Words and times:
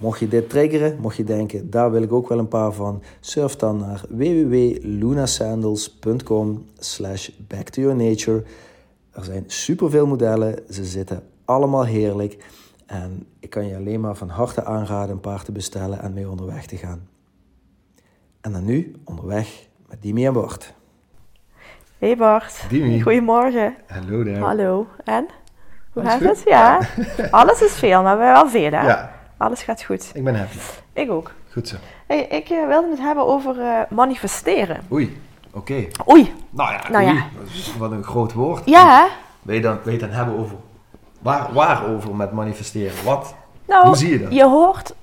mocht 0.00 0.18
je 0.18 0.28
dit 0.28 0.48
triggeren, 0.48 0.98
mocht 1.00 1.16
je 1.16 1.24
denken, 1.24 1.70
daar 1.70 1.90
wil 1.90 2.02
ik 2.02 2.12
ook 2.12 2.28
wel 2.28 2.38
een 2.38 2.48
paar 2.48 2.72
van, 2.72 3.02
surf 3.20 3.56
dan 3.56 3.78
naar 3.78 4.02
www.lunasandals.com 4.08 6.66
slash 6.78 7.30
back 7.48 7.68
to 7.68 7.82
your 7.82 7.96
nature. 7.96 8.42
Er 9.10 9.24
zijn 9.24 9.44
superveel 9.46 10.06
modellen, 10.06 10.58
ze 10.70 10.84
zitten 10.84 11.22
allemaal 11.44 11.84
heerlijk 11.84 12.44
en 12.86 13.26
ik 13.38 13.50
kan 13.50 13.66
je 13.66 13.76
alleen 13.76 14.00
maar 14.00 14.16
van 14.16 14.28
harte 14.28 14.64
aanraden 14.64 15.14
een 15.14 15.20
paar 15.20 15.42
te 15.42 15.52
bestellen 15.52 16.00
en 16.00 16.12
mee 16.12 16.30
onderweg 16.30 16.66
te 16.66 16.76
gaan. 16.76 17.08
En 18.40 18.52
dan 18.52 18.64
nu 18.64 18.94
onderweg 19.04 19.66
met 19.88 20.02
Dimi 20.02 20.26
en 20.26 20.32
Bart. 20.32 20.74
Hey 21.98 22.16
Bart. 22.16 22.64
Dimi. 22.68 23.02
Goedemorgen. 23.02 23.74
Hallo 23.86 24.24
daar. 24.24 24.38
Hallo. 24.38 24.86
En? 25.04 25.26
Hoe 25.92 26.02
gaat 26.02 26.20
het? 26.20 26.42
Ja. 26.44 26.80
Alles 27.30 27.62
is 27.62 27.72
veel, 27.72 28.02
maar 28.02 28.18
we 28.18 28.24
hebben 28.24 28.42
wel 28.42 28.50
veel 28.50 28.70
hè? 28.70 28.86
Ja, 28.86 29.19
Alles 29.40 29.62
gaat 29.62 29.82
goed. 29.82 30.10
ik 30.14 30.24
ben 30.24 30.36
happy. 30.38 30.56
Ik 30.92 31.10
ook. 31.10 31.32
Goed 31.52 31.68
zo. 31.68 31.76
Hey, 32.06 32.22
ik 32.24 32.48
eh, 32.48 32.66
wilde 32.66 32.88
het 32.90 32.98
hebben 32.98 33.26
over 33.26 33.60
eh, 33.60 33.80
manifesteren. 33.90 34.80
Oei, 34.92 35.20
oké. 35.52 35.86
Oei. 36.10 36.34
Nou 36.50 36.72
ja, 36.72 36.88
Nou 36.90 37.04
oei, 37.06 37.22
wat 37.78 37.90
een 37.90 38.04
groot 38.04 38.32
woord. 38.32 38.62
Ja? 38.64 39.08
Wil 39.42 39.54
je 39.54 39.60
dan, 39.60 39.78
wil 39.82 39.92
je 39.92 39.98
het 39.98 40.00
dan 40.00 40.10
hebben 40.18 40.38
over... 40.38 40.56
Waar, 41.20 41.52
waarover 41.52 42.14
met 42.14 42.32
manifesteren? 42.32 43.04
Wat? 43.04 43.34
Nou, 43.66 43.86
Hoe 43.86 43.96
zie 43.96 44.10
je 44.10 44.20
dat? 44.22 44.32
Je 44.32 44.44
hoort, 44.44 44.94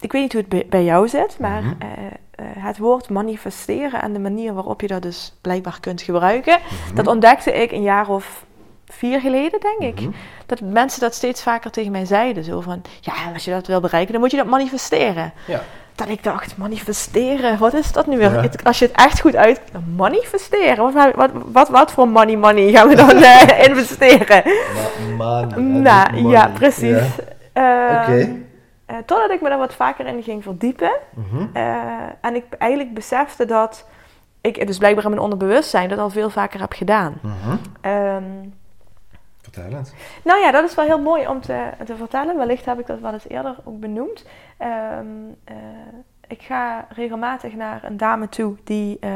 ik 0.00 0.12
weet 0.12 0.22
niet 0.22 0.32
hoe 0.32 0.44
het 0.48 0.70
bij- 0.70 0.84
jou 0.84 1.08
zit, 1.08 1.38
maar 1.38 1.62
Mhm. 1.62 1.72
eh, 1.78 2.44
het 2.58 2.78
woord 2.78 3.08
manifesteren 3.08 4.02
en 4.02 4.12
de 4.12 4.18
manier 4.18 4.54
waarop 4.54 4.80
je 4.80 4.86
dat 4.86 5.02
dus 5.02 5.34
blijkbaar 5.40 5.78
kunt 5.80 6.02
gebruiken, 6.02 6.58
Mhm. 6.86 6.94
dat 6.94 7.06
ontdekte 7.06 7.52
ik 7.52 7.72
een 7.72 7.82
jaar 7.82 8.08
of 8.08 8.44
vier 8.90 9.20
geleden, 9.20 9.60
denk 9.60 9.78
ik. 9.98 10.00
Mhm. 10.04 10.10
Dat 10.46 10.60
mensen 10.60 11.00
dat 11.00 11.14
steeds 11.14 11.42
vaker 11.42 11.70
tegen 11.70 11.92
mij 11.92 12.04
zeiden. 12.04 12.44
Zo 12.44 12.60
van, 12.60 12.82
ja, 13.00 13.12
als 13.32 13.44
je 13.44 13.50
dat 13.50 13.66
wil 13.66 13.80
bereiken, 13.80 14.12
dan 14.12 14.20
moet 14.20 14.30
je 14.30 14.36
dat 14.36 14.46
manifesteren. 14.46 15.32
Ja. 15.46 15.60
Dat 15.94 16.08
ik 16.08 16.22
dacht, 16.24 16.56
manifesteren, 16.56 17.58
wat 17.58 17.74
is 17.74 17.92
dat 17.92 18.06
nu 18.06 18.16
weer? 18.18 18.32
Ja. 18.32 18.40
Het- 18.40 18.64
Als 18.64 18.78
je 18.78 18.84
het 18.86 18.96
echt 18.96 19.20
goed 19.20 19.36
uit... 19.36 19.60
Manifesteren? 19.96 20.92
Wat, 20.92 21.14
wat, 21.14 21.30
wat, 21.44 21.68
wat 21.68 21.92
voor 21.92 22.08
money 22.08 22.36
money 22.36 22.70
gaan 22.70 22.88
we 22.88 22.94
dan 22.96 23.10
eh, 23.22 23.64
investeren? 23.68 24.42
Ma 25.16 25.44
Nou, 25.56 26.28
ja, 26.28 26.48
precies. 26.54 26.90
Ja. 26.90 27.06
Ehm, 27.52 28.02
Oké. 28.02 28.36
eh, 28.86 28.96
totdat 29.06 29.30
ik 29.30 29.40
me 29.40 29.48
daar 29.48 29.58
wat 29.58 29.74
vaker 29.74 30.06
in 30.06 30.22
ging 30.22 30.42
verdiepen. 30.42 30.92
Mhm. 31.14 31.46
Eh, 31.52 31.62
en 32.20 32.34
ik 32.34 32.44
eigenlijk 32.58 32.94
besefte 32.94 33.44
dat 33.44 33.86
ik 34.40 34.66
dus 34.66 34.78
blijkbaar 34.78 35.04
in 35.04 35.10
mijn 35.10 35.22
onderbewustzijn 35.22 35.88
dat 35.88 35.98
al 35.98 36.10
veel 36.10 36.30
vaker 36.30 36.60
heb 36.60 36.72
gedaan. 36.72 37.18
Mhm. 37.22 37.56
Ehm, 37.80 38.22
nou 40.24 40.40
ja, 40.40 40.50
dat 40.50 40.64
is 40.64 40.74
wel 40.74 40.84
heel 40.84 41.00
mooi 41.00 41.26
om 41.28 41.40
te, 41.40 41.68
te 41.84 41.96
vertellen. 41.96 42.36
Wellicht 42.36 42.64
heb 42.64 42.78
ik 42.78 42.86
dat 42.86 43.00
wel 43.00 43.12
eens 43.12 43.28
eerder 43.28 43.56
ook 43.64 43.80
benoemd. 43.80 44.24
Ehm, 44.56 45.06
eh, 45.44 45.54
ik 46.26 46.42
ga 46.42 46.86
regelmatig 46.88 47.54
naar 47.54 47.84
een 47.84 47.96
dame 47.96 48.28
toe 48.28 48.56
die 48.64 48.96
eh, 49.00 49.10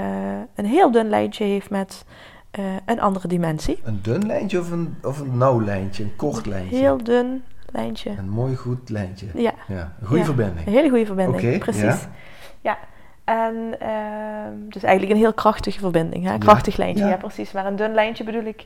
een 0.54 0.66
heel 0.66 0.90
dun 0.90 1.08
lijntje 1.08 1.44
heeft 1.44 1.70
met 1.70 2.04
eh, 2.50 2.64
een 2.86 3.00
andere 3.00 3.28
dimensie. 3.28 3.80
Een 3.84 3.98
dun 4.02 4.26
lijntje 4.26 4.58
of 4.60 4.70
een, 4.70 4.96
of 5.02 5.20
een 5.20 5.38
nauw 5.38 5.60
lijntje? 5.62 6.02
Een 6.02 6.16
kort 6.16 6.46
lijntje? 6.46 6.76
Heel 6.76 7.04
dun 7.04 7.44
lijntje. 7.72 8.10
Een 8.10 8.28
mooi 8.28 8.56
goed 8.56 8.88
lijntje. 8.90 9.26
Ja, 9.34 9.52
Ja, 9.68 9.92
een 10.00 10.06
goede 10.06 10.18
Ja. 10.18 10.24
verbinding. 10.24 10.66
een 10.66 10.72
hele 10.72 10.88
goede 10.88 11.06
verbinding. 11.06 11.58
Precies. 11.58 11.82
ja. 11.82 11.98
Ja. 12.60 12.78
En 13.24 13.76
ehm, 13.80 14.68
dus 14.68 14.82
eigenlijk 14.82 15.14
een 15.14 15.22
heel 15.24 15.32
krachtige 15.34 15.78
verbinding. 15.78 16.22
Hè? 16.24 16.28
Een 16.28 16.34
Ja, 16.38 16.44
krachtig 16.44 16.76
lijntje, 16.76 17.04
ja. 17.04 17.10
ja. 17.10 17.16
precies. 17.16 17.52
Maar 17.52 17.66
een 17.66 17.76
dun 17.76 17.94
lijntje 17.94 18.24
bedoel 18.24 18.44
ik 18.44 18.64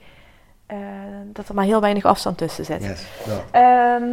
eh, 0.68 0.76
dat 1.32 1.48
er 1.48 1.54
maar 1.54 1.64
heel 1.64 1.80
weinig 1.80 2.04
afstand 2.04 2.38
tussen 2.38 2.64
zit. 2.64 2.82
Yes. 2.84 3.04
Ja. 3.26 3.40
Ehm, 3.50 4.12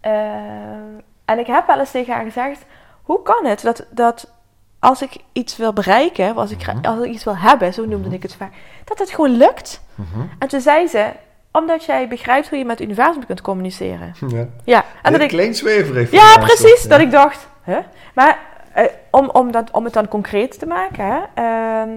ehm, 0.00 1.00
en 1.24 1.38
ik 1.38 1.46
heb 1.46 1.66
wel 1.66 1.78
eens 1.78 1.90
tegen 1.90 2.14
haar 2.14 2.24
gezegd: 2.24 2.64
hoe 3.02 3.22
kan 3.22 3.44
het 3.46 3.62
dat, 3.62 3.86
dat 3.90 4.30
als 4.78 5.02
ik 5.02 5.16
iets 5.32 5.56
wil 5.56 5.72
bereiken, 5.72 6.36
als 6.36 6.50
ik, 6.50 6.66
Mhm. 6.66 6.84
als 6.86 7.04
ik 7.04 7.10
iets 7.12 7.24
wil 7.24 7.36
hebben, 7.36 7.74
zo 7.74 7.86
noemde 7.86 8.08
ik 8.14 8.22
het 8.22 8.34
vaak, 8.34 8.52
dat 8.84 8.98
het 8.98 9.10
gewoon 9.10 9.30
lukt? 9.36 9.80
Mhm. 9.94 10.20
En 10.38 10.48
toen 10.48 10.60
zei 10.60 10.86
ze: 10.86 11.06
omdat 11.52 11.84
jij 11.84 12.08
begrijpt 12.08 12.48
hoe 12.48 12.58
je 12.58 12.64
met 12.64 12.78
het 12.78 12.88
universum 12.88 13.26
kunt 13.26 13.40
communiceren. 13.40 14.14
Ja. 14.28 14.46
Ja, 14.64 14.84
en 15.02 15.12
dat 15.12 15.20
ik. 15.20 15.28
klinkt 15.28 15.56
zweverig. 15.56 16.10
Ja, 16.10 16.22
mensen. 16.24 16.40
precies. 16.56 16.82
Ja. 16.82 16.88
Dat 16.88 17.00
ik 17.00 17.10
dacht, 17.10 17.48
hè? 17.62 17.78
Maar 18.14 18.38
eh, 18.72 18.84
om, 19.10 19.28
om, 19.30 19.50
dat, 19.50 19.70
om 19.70 19.84
het 19.84 19.92
dan 19.92 20.08
concreet 20.08 20.58
te 20.58 20.66
maken, 20.66 21.04
hè, 21.04 21.18
ehm, 21.34 21.90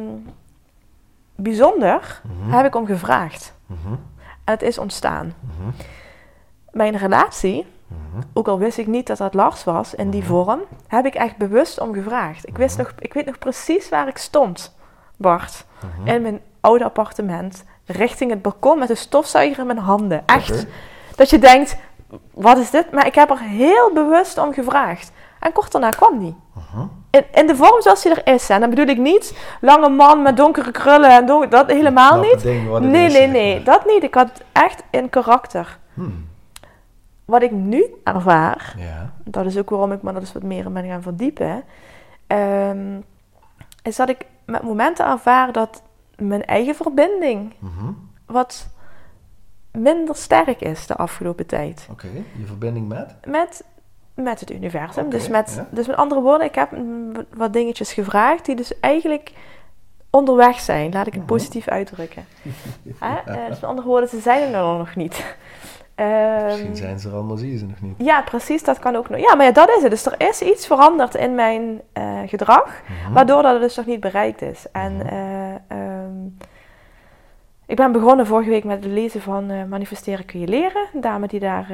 bijzonder 1.43 2.21
Mhm. 2.41 2.51
heb 2.55 2.65
ik 2.65 2.75
om 2.75 2.85
gevraagd. 2.85 3.53
Mhm. 3.65 3.91
En 4.43 4.53
het 4.53 4.61
is 4.61 4.77
ontstaan. 4.77 5.33
Mhm. 5.39 5.69
Mijn 6.71 6.97
relatie, 6.97 7.65
ook 8.33 8.47
al 8.47 8.57
wist 8.59 8.77
ik 8.77 8.87
niet 8.87 9.07
dat 9.07 9.17
dat 9.17 9.33
Lars 9.33 9.63
was 9.63 9.95
in 9.95 10.09
die 10.09 10.23
vorm, 10.23 10.59
heb 10.87 11.05
ik 11.05 11.15
echt 11.15 11.37
bewust 11.37 11.79
om 11.79 11.93
gevraagd. 11.93 12.47
Ik, 12.47 12.57
wist 12.57 12.77
nog, 12.77 12.93
ik 12.99 13.13
weet 13.13 13.25
nog 13.25 13.37
precies 13.39 13.89
waar 13.89 14.07
ik 14.07 14.17
stond, 14.17 14.75
Bart. 15.17 15.65
In 16.03 16.21
mijn 16.21 16.41
oude 16.61 16.83
appartement, 16.83 17.63
richting 17.85 18.29
het 18.31 18.41
balkon 18.41 18.79
met 18.79 18.89
een 18.89 18.97
stofzuiger 18.97 19.59
in 19.59 19.65
mijn 19.65 19.77
handen. 19.77 20.23
Echt. 20.25 20.65
Dat 21.15 21.29
je 21.29 21.39
denkt, 21.39 21.77
wat 22.33 22.57
is 22.57 22.69
dit? 22.69 22.91
Maar 22.91 23.05
ik 23.05 23.15
heb 23.15 23.29
er 23.29 23.39
heel 23.39 23.93
bewust 23.93 24.37
om 24.37 24.53
gevraagd. 24.53 25.11
En 25.39 25.51
kort 25.51 25.71
daarna 25.71 25.89
kwam 25.89 26.19
die. 26.19 26.35
Mhm. 26.53 26.85
In, 27.11 27.23
in 27.33 27.47
de 27.47 27.55
vorm 27.55 27.81
zoals 27.81 28.03
hij 28.03 28.15
er 28.23 28.33
is. 28.33 28.49
En 28.49 28.59
dan 28.59 28.69
bedoel 28.69 28.85
ik 28.87 28.97
niet 28.97 29.37
lange 29.61 29.89
man 29.89 30.21
met 30.21 30.37
donkere 30.37 30.71
krullen 30.71 31.09
en 31.09 31.25
donker, 31.25 31.49
dat 31.49 31.67
helemaal 31.71 32.09
Knappe 32.09 32.27
niet. 32.27 32.41
ding 32.43 32.79
Nee, 32.79 33.05
is, 33.05 33.13
nee, 33.13 33.27
nee, 33.27 33.63
dat 33.63 33.85
niet. 33.85 34.03
Ik 34.03 34.13
had 34.13 34.31
echt 34.51 34.83
in 34.91 35.09
karakter. 35.09 35.77
Hmm. 35.93 36.27
Wat 37.25 37.41
ik 37.41 37.51
nu 37.51 37.85
ervaar, 38.03 38.73
Ja. 38.77 39.13
dat 39.23 39.45
is 39.45 39.57
ook 39.57 39.69
waarom 39.69 39.91
ik 39.91 40.01
me 40.01 40.13
er 40.13 40.19
dus 40.19 40.33
wat 40.33 40.43
meer 40.43 40.65
in 40.65 40.73
ben 40.73 40.85
gaan 40.87 41.01
verdiepen, 41.01 41.63
ehm, 42.27 42.99
is 43.83 43.95
dat 43.95 44.09
ik 44.09 44.25
met 44.45 44.61
momenten 44.63 45.05
ervaar 45.05 45.51
dat 45.51 45.81
mijn 46.15 46.45
eigen 46.45 46.75
verbinding 46.75 47.53
Mhm. 47.59 47.91
wat 48.25 48.67
minder 49.71 50.15
sterk 50.15 50.61
is 50.61 50.87
de 50.87 50.95
afgelopen 50.95 51.45
tijd. 51.45 51.87
Oké, 51.91 52.07
je 52.39 52.45
verbinding 52.45 52.87
met? 52.87 53.15
Met, 53.27 53.63
met 54.23 54.39
het 54.39 54.51
universum. 54.51 55.09
Dus, 55.09 55.27
met, 55.27 55.53
ja. 55.55 55.67
dus 55.71 55.87
met 55.87 55.95
andere 55.95 56.21
woorden, 56.21 56.47
ik 56.47 56.55
heb 56.55 56.69
wat 57.33 57.53
dingetjes 57.53 57.93
gevraagd 57.93 58.45
die 58.45 58.55
dus 58.55 58.79
eigenlijk 58.79 59.31
onderweg 60.09 60.59
zijn. 60.59 60.91
Laat 60.91 61.07
ik 61.07 61.13
het 61.13 61.21
Mhm. 61.21 61.31
positief 61.31 61.67
uitdrukken. 61.67 62.25
Hè? 62.99 63.15
Eh, 63.15 63.35
dus 63.47 63.59
met 63.59 63.63
andere 63.69 63.87
woorden, 63.87 64.09
ze 64.09 64.19
zijn 64.19 64.53
er 64.53 64.61
nog 64.77 64.95
niet. 64.95 65.35
Ehm, 65.95 66.43
Misschien 66.45 66.75
zijn 66.75 66.99
ze 66.99 67.09
er 67.09 67.15
al, 67.15 67.23
maar 67.23 67.37
zie 67.37 67.51
je 67.51 67.57
ze 67.57 67.65
nog 67.65 67.81
niet. 67.81 67.93
Ja, 67.97 68.21
precies, 68.21 68.63
dat 68.63 68.79
kan 68.79 68.95
ook 68.95 69.09
nog. 69.09 69.19
Ja, 69.19 69.35
maar 69.35 69.45
ja, 69.45 69.51
dat 69.51 69.69
is 69.69 69.81
het. 69.81 69.91
Dus 69.91 70.05
er 70.05 70.27
is 70.29 70.41
iets 70.41 70.67
veranderd 70.67 71.15
in 71.15 71.35
mijn 71.35 71.81
eh, 71.93 72.19
gedrag, 72.25 72.81
Mhm. 73.03 73.13
waardoor 73.13 73.41
dat 73.41 73.51
het 73.53 73.61
dus 73.61 73.75
nog 73.75 73.85
niet 73.85 73.99
bereikt 73.99 74.41
is. 74.41 74.65
En 74.71 74.95
Mhm. 74.95 75.07
eh, 75.07 75.53
ehm, 75.67 76.25
ik 77.65 77.75
ben 77.75 77.91
begonnen 77.91 78.25
vorige 78.27 78.49
week 78.49 78.63
met 78.63 78.83
het 78.83 78.93
lezen 78.93 79.21
van 79.21 79.67
Manifesteren 79.69 80.25
kun 80.25 80.39
je 80.39 80.47
leren. 80.47 80.87
Een 80.93 81.01
dame 81.01 81.27
die 81.27 81.39
daar 81.39 81.67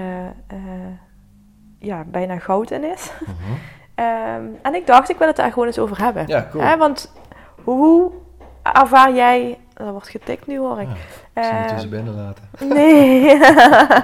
ja, 1.80 2.04
bijna 2.08 2.40
goud 2.40 2.72
in 2.72 2.84
is. 2.84 3.12
Mhm. 3.22 3.34
Ehm, 3.96 4.44
en 4.62 4.76
ik 4.76 4.88
dacht, 4.88 5.10
ik 5.10 5.18
wil 5.18 5.28
het 5.28 5.36
daar 5.36 5.52
gewoon 5.52 5.68
eens 5.68 5.80
over 5.80 6.02
hebben. 6.02 6.28
Ja, 6.28 6.48
cool. 6.52 6.64
Hè, 6.64 6.78
want 6.78 7.12
hoe 7.64 8.12
ervaar 8.64 9.14
jij... 9.14 9.58
Er 9.74 9.92
wordt 9.92 10.10
getikt 10.10 10.48
nu 10.48 10.58
hoor 10.58 10.82
ik. 10.82 10.88
Ja, 10.88 11.42
Ik 11.42 11.44
zal 11.44 11.54
het 11.54 11.66
Eh, 11.66 11.72
tussen 11.72 11.90
binnen 11.90 12.14
laten. 12.16 12.44
nee. 12.78 13.40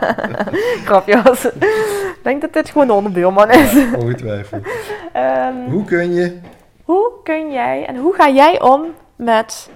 Grapjes. 0.88 1.46
Ik 1.46 2.20
denk 2.24 2.42
dat 2.42 2.54
dit 2.54 2.70
gewoon 2.70 2.88
de 2.88 2.94
onderbuurman 2.94 3.50
is. 3.52 3.74
Ongetwijfeld. 3.96 4.68
Ehm, 5.14 5.54
Hoe 5.70 5.84
kun 5.86 6.14
je... 6.14 6.40
hoe 6.84 7.12
kun 7.24 7.52
jij 7.52 7.86
en 7.86 7.96
hoe 7.96 8.14
ga 8.16 8.30
jij 8.30 8.62
om 8.62 8.86
met 9.16 9.70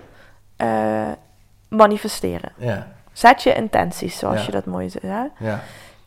eh, 0.57 1.11
manifesteren? 1.69 2.51
Ja, 2.57 2.87
Zet 3.11 3.43
je 3.43 3.53
intenties, 3.53 4.17
zoals 4.17 4.45
je 4.45 4.51
dat 4.51 4.65
mooi 4.65 4.89
zegt. 4.89 5.05
Ja. 5.39 5.59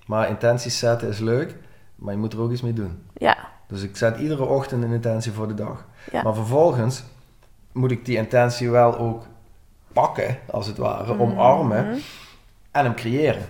Maar 0.07 0.29
intenties 0.29 0.79
zetten 0.79 1.09
is 1.09 1.19
leuk, 1.19 1.55
maar 1.99 2.13
je 2.15 2.21
moet 2.21 2.33
er 2.33 2.41
ook 2.41 2.51
iets 2.51 2.63
mee 2.63 2.73
doen. 2.73 3.03
Ja, 3.15 3.37
Dus 3.67 3.83
ik 3.83 3.97
zet 3.97 4.19
iedere 4.19 4.45
ochtend 4.45 4.83
een 4.85 4.93
intentie 4.93 5.33
voor 5.33 5.49
de 5.49 5.55
dag. 5.55 5.85
Ja. 6.13 6.23
Maar 6.23 6.35
vervolgens 6.35 7.05
moet 7.73 7.91
ik 7.91 8.05
die 8.05 8.17
intentie 8.17 8.71
wel 8.71 8.99
ook 8.99 9.27
pakken, 9.93 10.39
als 10.51 10.67
het 10.67 10.77
ware, 10.77 11.13
Mhm. 11.13 11.23
omarmen 11.23 12.01
en 12.71 12.85
hem 12.85 12.95
creëren. 12.95 13.43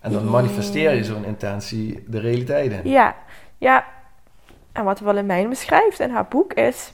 En 0.00 0.12
dan 0.12 0.30
manifesteer 0.30 0.94
je 0.94 1.04
zo'n 1.04 1.24
intentie 1.24 2.04
de 2.08 2.18
realiteit 2.18 2.72
in. 2.72 2.90
ja, 2.90 3.14
ja. 3.58 3.84
En 4.72 4.84
wat 4.84 5.00
Willemijn 5.00 5.48
beschrijft 5.48 6.00
in 6.00 6.10
haar 6.10 6.26
boek 6.28 6.52
is... 6.52 6.92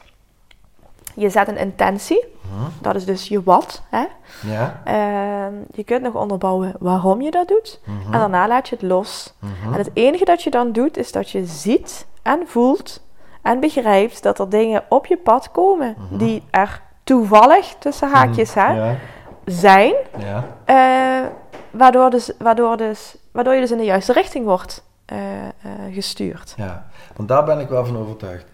Je 1.14 1.30
zet 1.30 1.48
een 1.48 1.56
intentie. 1.58 2.24
Mhm. 2.40 2.70
Dat 2.80 2.94
is 2.94 3.04
dus 3.04 3.28
je 3.28 3.42
wat. 3.42 3.82
Hè? 3.90 4.04
Ja. 4.46 4.80
Ehm, 4.84 5.54
je 5.72 5.84
kunt 5.84 6.02
nog 6.02 6.14
onderbouwen 6.14 6.74
waarom 6.78 7.20
je 7.22 7.30
dat 7.30 7.48
doet. 7.48 7.80
Mhm. 7.84 8.12
En 8.12 8.18
daarna 8.18 8.48
laat 8.48 8.68
je 8.68 8.74
het 8.74 8.84
los. 8.84 9.34
Mhm. 9.38 9.72
En 9.72 9.78
het 9.78 9.90
enige 9.94 10.24
dat 10.24 10.42
je 10.42 10.50
dan 10.50 10.72
doet, 10.72 10.96
is 10.96 11.12
dat 11.12 11.30
je 11.30 11.44
ziet 11.46 12.06
en 12.22 12.42
voelt 12.46 13.02
en 13.42 13.60
begrijpt 13.60 14.22
dat 14.22 14.38
er 14.38 14.48
dingen 14.48 14.82
op 14.88 15.06
je 15.06 15.16
pad 15.16 15.50
komen 15.50 15.96
die 16.10 16.42
er 16.50 16.82
toevallig, 17.04 17.74
tussen 17.78 18.10
haakjes, 18.10 18.54
hè. 18.54 18.72
Ja. 18.72 18.96
zijn, 19.44 19.94
Ja. 20.18 20.44
eh, 20.64 21.26
waardoor, 21.70 22.10
dus, 22.10 22.32
waardoor, 22.38 22.76
dus, 22.76 23.16
waardoor 23.32 23.54
je 23.54 23.60
dus 23.60 23.70
in 23.70 23.78
de 23.78 23.84
juiste 23.84 24.12
richting 24.12 24.44
wordt 24.44 24.84
eh, 25.04 25.18
eh, 25.44 25.50
gestuurd. 25.90 26.54
Ja, 26.56 26.86
want 27.16 27.28
daar 27.28 27.44
ben 27.44 27.60
ik 27.60 27.68
wel 27.68 27.84
van 27.86 27.96
overtuigd. 27.98 28.46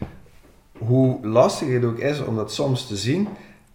Hoe 0.78 1.26
lastig 1.26 1.72
het 1.72 1.84
ook 1.84 1.98
is 1.98 2.24
om 2.24 2.36
dat 2.36 2.52
soms 2.52 2.86
te 2.86 2.96
zien, 2.96 3.28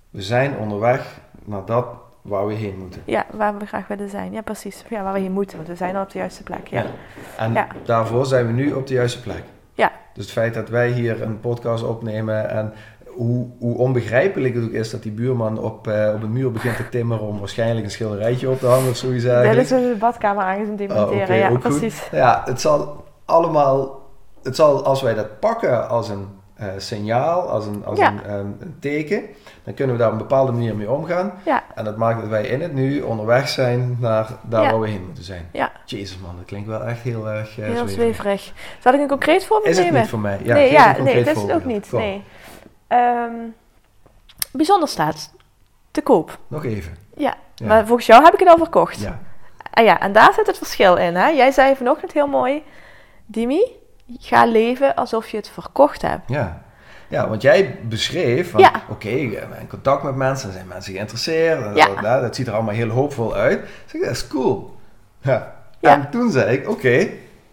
we 0.10 0.22
zijn 0.22 0.58
onderweg 0.58 1.20
naar 1.46 1.66
dat 1.66 1.86
waar 2.22 2.48
we 2.48 2.54
heen 2.54 2.78
moeten. 2.80 3.02
Ja, 3.06 3.26
waar 3.34 3.58
we 3.58 3.66
graag 3.66 3.88
willen 3.88 4.10
zijn. 4.10 4.32
Ja, 4.32 4.42
precies. 4.42 4.84
Ja, 4.90 5.04
waar 5.04 5.14
we 5.14 5.20
heen 5.20 5.32
moeten, 5.32 5.58
want 5.58 5.70
we 5.70 5.76
zijn 5.76 5.96
al 5.96 6.02
op 6.04 6.12
de 6.12 6.18
juiste 6.18 6.44
plek. 6.44 6.68
Ja, 6.68 6.86
En 7.38 7.54
Ja. 7.54 7.68
daarvoor 7.86 8.26
zijn 8.26 8.48
we 8.48 8.54
nu 8.54 8.72
op 8.74 8.88
de 8.88 8.94
juiste 8.94 9.22
plek. 9.22 9.44
ja. 9.74 9.92
Dus 10.14 10.24
het 10.24 10.34
feit 10.34 10.54
dat 10.54 10.70
wij 10.70 10.90
hier 10.92 11.22
een 11.22 11.40
podcast 11.40 11.84
opnemen 11.84 12.50
en 12.50 12.74
hoe, 13.08 13.48
hoe 13.60 13.78
onbegrijpelijk 13.78 14.56
het 14.56 14.64
ook 14.64 14.72
is 14.72 14.90
dat 14.92 15.04
die 15.04 15.12
buurman 15.12 15.60
op, 15.60 15.88
eh, 15.88 16.12
op 16.16 16.24
een 16.24 16.32
muur 16.32 16.52
begint 16.52 16.76
te 16.76 16.90
timmeren 16.90 17.28
om 17.28 17.40
waarschijnlijk 17.40 17.86
een 17.86 17.92
schilderijtje 17.92 18.50
op 18.50 18.60
te 18.60 18.66
hangen 18.68 18.90
of 18.90 18.96
zoiets 18.98 19.26
eigenlijk. 19.26 19.60
is 19.62 19.70
de 19.70 19.96
badkamer 20.00 20.44
aangezien 20.44 20.72
Oh, 20.72 20.78
demonteren. 20.78 21.22
oké, 21.24 21.34
ja, 21.34 21.48
goed. 21.50 21.60
precies. 21.60 22.08
Ja, 22.12 22.42
het 22.46 22.62
zal 22.62 23.04
allemaal, 23.26 24.02
het 24.44 24.56
zal, 24.56 24.84
als 24.86 25.02
wij 25.02 25.14
dat 25.14 25.40
pakken 25.40 25.90
als 25.90 26.10
een 26.10 26.28
eh, 26.62 26.68
signaal, 26.78 27.50
als, 27.50 27.66
een, 27.66 27.86
als 27.86 28.00
Ja. 28.00 28.08
een, 28.12 28.24
ehm, 28.24 28.46
een 28.60 28.76
teken, 28.80 29.24
dan 29.64 29.74
kunnen 29.74 29.96
we 29.96 30.02
daar 30.02 30.12
op 30.12 30.20
een 30.20 30.28
bepaalde 30.28 30.52
manier 30.52 30.76
mee 30.76 30.92
omgaan. 30.92 31.34
Ja, 31.46 31.64
En 31.76 31.84
dat 31.84 31.98
maakt 31.98 32.20
dat 32.22 32.30
wij 32.30 32.46
in 32.46 32.62
het 32.62 32.74
nu 32.74 33.02
onderweg 33.02 33.50
zijn 33.50 33.98
naar 34.00 34.28
daar 34.42 34.64
Ja. 34.64 34.72
waar 34.72 34.80
we 34.80 34.90
heen 34.90 35.06
moeten 35.06 35.24
zijn. 35.24 35.50
ja. 35.52 35.72
Jezus 35.86 36.18
man, 36.18 36.36
dat 36.38 36.46
klinkt 36.46 36.68
wel 36.68 36.84
echt 36.84 37.02
heel 37.02 37.30
erg 37.30 37.58
uh, 37.58 37.66
heel 37.66 37.88
zweverig. 37.88 38.54
Zal 38.80 38.94
ik 38.94 39.00
een 39.00 39.08
concreet 39.08 39.46
voorbeeld 39.46 39.70
Is 39.70 39.76
het 39.78 39.86
nemen? 39.86 40.02
niet 40.02 40.10
voor 40.10 40.20
mij? 40.20 40.40
Ja, 40.44 40.54
nee, 40.54 40.72
ja, 40.72 40.98
nee, 40.98 41.24
dat 41.24 41.36
is 41.36 41.42
het 41.42 41.52
ook 41.52 41.66
niet. 41.66 41.90
Kom, 41.90 42.00
Nee. 42.00 42.24
Ehm, 42.88 43.32
bijzonder 44.52 44.88
staat 44.90 45.34
te 45.92 46.02
koop. 46.02 46.38
Nog 46.48 46.66
even. 46.66 46.98
Ja. 47.16 47.36
Ja. 47.56 47.66
maar 47.68 47.86
volgens 47.88 48.08
jou 48.08 48.24
heb 48.24 48.34
ik 48.34 48.40
het 48.40 48.50
al 48.50 48.58
verkocht. 48.58 49.00
Ja. 49.00 49.20
En 49.72 49.84
ja, 49.84 50.00
en 50.00 50.12
daar 50.12 50.34
zit 50.34 50.48
het 50.48 50.58
verschil 50.58 50.96
in. 50.96 51.16
Hè? 51.16 51.28
Jij 51.28 51.52
zei 51.52 51.76
vanochtend 51.76 52.12
heel 52.12 52.28
mooi, 52.28 52.64
Dimi, 53.26 53.62
ga 54.20 54.46
leven 54.46 54.96
alsof 54.96 55.30
je 55.30 55.38
het 55.38 55.50
verkocht 55.50 56.02
hebt. 56.02 56.22
Ja. 56.30 56.62
Ja, 57.08 57.30
want 57.30 57.42
jij 57.42 57.78
beschreef 57.84 58.52
van, 58.52 58.60
Ja. 58.60 58.72
oké, 58.90 59.08
ik 59.08 59.30
ben 59.50 59.60
in 59.60 59.68
contact 59.68 60.04
met 60.04 60.16
mensen, 60.16 60.48
er 60.48 60.54
zijn 60.54 60.68
mensen 60.68 60.94
geïnteresseerd, 60.94 61.76
Ja. 61.76 61.86
dat, 61.86 62.02
dat, 62.02 62.22
dat 62.22 62.36
ziet 62.36 62.48
er 62.48 62.54
allemaal 62.54 62.74
heel 62.74 62.90
hoopvol 62.90 63.36
uit. 63.36 63.60
Ik 63.60 63.68
zeg, 63.86 64.02
dat 64.02 64.10
is 64.12 64.28
cool. 64.28 64.76
Ja. 65.22 65.54
Ja. 65.80 65.94
En 65.94 66.10
toen 66.10 66.32
zei 66.32 66.58
ik, 66.58 66.70
oké, 66.70 67.08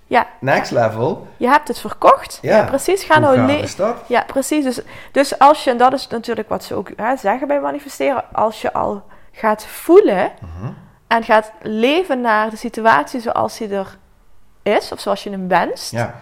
Ja, 0.07 0.27
next 0.41 0.71
level, 0.71 1.27
je 1.37 1.49
hebt 1.49 1.69
het 1.69 1.79
verkocht. 1.79 2.39
Ja. 2.43 2.65
precies. 2.65 3.03
Ga 3.05 3.19
nou 3.19 3.41
leven. 3.41 3.95
Ja, 4.07 4.25
precies. 4.27 4.65
Dus, 4.65 4.81
dus 5.13 5.39
als 5.39 5.65
je, 5.65 5.71
en 5.71 5.77
dat 5.79 5.93
is 5.93 6.09
natuurlijk 6.09 6.49
wat 6.49 6.65
ze 6.65 6.75
ook 6.75 6.91
hè, 6.97 7.17
zeggen 7.17 7.49
bij 7.49 7.61
manifesteren, 7.61 8.25
als 8.33 8.61
je 8.63 8.73
al 8.73 9.03
gaat 9.33 9.67
voelen 9.67 10.31
Mhm. 10.41 10.73
en 11.07 11.23
gaat 11.23 11.53
leven 11.63 12.21
naar 12.21 12.51
de 12.51 12.57
situatie 12.57 13.21
zoals 13.21 13.59
die 13.59 13.69
er 13.69 13.97
is, 14.63 14.93
of 14.93 15.01
zoals 15.01 15.23
je 15.23 15.31
hem 15.31 15.49
wenst, 15.49 15.91
Ja. 15.93 16.15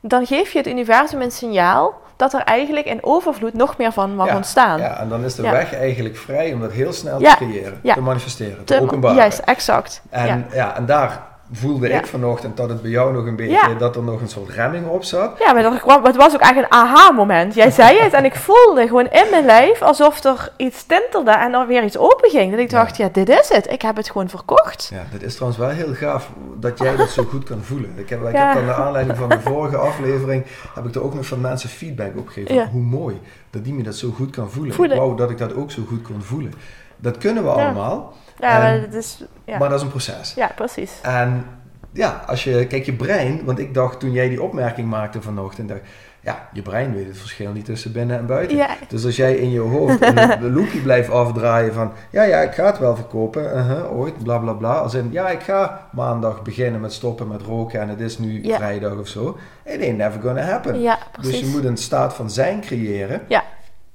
Dan 0.00 0.26
geef 0.26 0.52
je 0.52 0.58
het 0.58 0.66
universum 0.66 1.20
een 1.20 1.30
signaal 1.30 1.94
dat 2.16 2.32
er 2.32 2.40
eigenlijk 2.40 2.86
in 2.86 2.98
overvloed 3.02 3.54
nog 3.54 3.76
meer 3.76 3.92
van 3.92 4.14
mag 4.16 4.26
ja. 4.26 4.36
ontstaan. 4.36 4.80
Ja, 4.80 4.98
en 5.00 5.08
dan 5.08 5.24
is 5.24 5.34
de 5.34 5.42
Ja. 5.42 5.50
weg 5.50 5.74
eigenlijk 5.74 6.16
vrij 6.16 6.52
om 6.52 6.60
dat 6.60 6.72
heel 6.72 6.92
snel 6.92 7.18
te 7.18 7.34
creëren, 7.36 7.80
te 7.82 8.00
manifesteren, 8.00 8.64
te, 8.64 8.74
Te- 8.76 8.80
openbaren. 8.80 9.16
Juist, 9.16 9.38
exact. 9.38 10.02
En, 10.10 10.46
ja. 10.52 10.76
en 10.76 10.86
daar 10.86 11.22
voelde 11.52 11.88
Ja. 11.88 11.98
ik 11.98 12.06
vanochtend 12.06 12.56
dat 12.56 12.68
het 12.68 12.82
bij 12.82 12.90
jou 12.90 13.12
nog 13.12 13.26
een 13.26 13.36
beetje, 13.36 13.52
Ja. 13.68 13.74
dat 13.78 13.96
er 13.96 14.02
nog 14.02 14.20
een 14.20 14.28
soort 14.28 14.48
remming 14.50 14.86
op 14.86 15.04
zat. 15.04 15.38
Ja, 15.38 15.52
maar 15.52 15.80
kwam, 15.80 16.04
het 16.04 16.16
was 16.16 16.34
ook 16.34 16.40
echt 16.40 16.56
een 16.56 16.70
aha-moment. 16.72 17.54
Jij 17.54 17.70
zei 17.70 17.98
het 17.98 18.12
en 18.12 18.24
ik 18.24 18.34
voelde 18.34 18.86
gewoon 18.86 19.06
in 19.10 19.24
mijn 19.30 19.44
lijf 19.44 19.82
alsof 19.82 20.24
er 20.24 20.52
iets 20.56 20.84
tintelde 20.86 21.30
en 21.30 21.54
er 21.54 21.66
weer 21.66 21.82
iets 21.84 21.98
open 21.98 22.30
ging. 22.30 22.50
Dat 22.50 22.60
ik 22.60 22.70
dacht, 22.70 22.96
ja, 22.96 23.08
dit 23.12 23.28
is 23.28 23.48
het. 23.48 23.70
Ik 23.70 23.82
heb 23.82 23.96
het 23.96 24.10
gewoon 24.10 24.28
verkocht. 24.28 24.90
Ja, 24.92 25.02
dit 25.12 25.22
is 25.22 25.34
trouwens 25.34 25.60
wel 25.60 25.68
heel 25.70 25.94
gaaf 25.94 26.30
dat 26.56 26.78
jij 26.78 26.96
dat 26.96 27.10
zo 27.10 27.24
goed 27.24 27.44
kan 27.44 27.60
voelen. 27.62 27.92
Ik 27.96 28.08
heb, 28.08 28.22
ik 28.26 28.32
Ja. 28.32 28.46
heb 28.46 28.54
dan 28.56 28.64
naar 28.64 28.74
aanleiding 28.74 29.18
van 29.18 29.28
de 29.28 29.40
vorige 29.40 29.76
aflevering, 29.76 30.44
heb 30.74 30.84
ik 30.86 30.94
er 30.94 31.02
ook 31.02 31.14
nog 31.14 31.26
van 31.26 31.40
mensen 31.40 31.68
feedback 31.68 32.16
op 32.16 32.28
gegeven. 32.28 32.54
Ja. 32.54 32.68
Hoe 32.72 32.82
mooi 32.82 33.20
dat 33.50 33.64
die 33.64 33.72
me 33.74 33.82
dat 33.82 33.96
zo 33.96 34.10
goed 34.10 34.30
kan 34.30 34.50
voelen. 34.50 34.74
Voelen. 34.74 34.96
Ik 34.96 35.02
wou 35.02 35.16
dat 35.16 35.30
ik 35.30 35.38
dat 35.38 35.54
ook 35.54 35.70
zo 35.70 35.82
goed 35.88 36.02
kon 36.02 36.22
voelen. 36.22 36.52
Dat 36.96 37.18
kunnen 37.18 37.42
we 37.42 37.48
Ja. 37.48 37.54
allemaal, 37.54 38.14
Ja, 38.40 38.54
En- 38.54 38.60
maar 38.62 38.80
het 38.80 38.94
is... 38.94 39.24
Ja, 39.44 39.58
maar 39.58 39.68
dat 39.68 39.78
is 39.78 39.84
een 39.84 39.90
proces. 39.90 40.34
ja 40.34 40.50
precies. 40.56 40.92
En 41.02 41.44
ja, 41.92 42.24
als 42.26 42.44
je, 42.44 42.66
kijk, 42.66 42.84
je 42.84 42.92
brein, 42.92 43.44
want 43.44 43.58
ik 43.58 43.74
dacht 43.74 44.00
toen 44.00 44.12
jij 44.12 44.28
die 44.28 44.42
opmerking 44.42 44.88
maakte 44.88 45.22
vanochtend, 45.22 45.68
dacht, 45.68 45.80
ja, 46.20 46.48
je 46.52 46.62
brein 46.62 46.94
weet 46.94 47.06
het 47.06 47.18
verschil 47.18 47.52
niet 47.52 47.64
tussen 47.64 47.92
binnen 47.92 48.18
en 48.18 48.26
buiten. 48.26 48.56
Ja, 48.56 48.68
Dus 48.88 49.04
als 49.04 49.16
jij 49.16 49.34
in 49.34 49.50
je 49.50 49.60
hoofd 49.60 50.02
een, 50.02 50.14
de 50.40 50.50
loopje 50.50 50.78
blijft 50.80 51.10
afdraaien 51.10 51.72
van, 51.74 51.92
ja, 52.10 52.22
ja, 52.22 52.40
ik 52.40 52.52
ga 52.52 52.64
het 52.66 52.78
wel 52.78 52.96
verkopen, 52.96 53.42
uh-huh, 53.56 53.98
ooit, 53.98 54.22
bla 54.22 54.38
bla 54.38 54.52
bla. 54.52 54.72
Als 54.74 54.94
in, 54.94 55.08
ja, 55.12 55.28
ik 55.28 55.40
ga 55.40 55.88
maandag 55.92 56.42
beginnen 56.42 56.80
met 56.80 56.92
stoppen 56.92 57.28
met 57.28 57.42
roken 57.42 57.80
en 57.80 57.88
het 57.88 58.00
is 58.00 58.18
nu 58.18 58.44
Ja. 58.44 58.56
vrijdag 58.56 58.98
of 58.98 59.08
zo. 59.08 59.38
It 59.64 59.80
ain't 59.82 59.96
never 59.96 60.20
gonna 60.20 60.42
happen. 60.42 60.80
ja 60.80 60.98
dus 61.20 61.40
je 61.40 61.46
moet 61.46 61.64
een 61.64 61.76
staat 61.76 62.14
van 62.14 62.30
zijn 62.30 62.60
creëren, 62.60 63.22
Ja. 63.28 63.42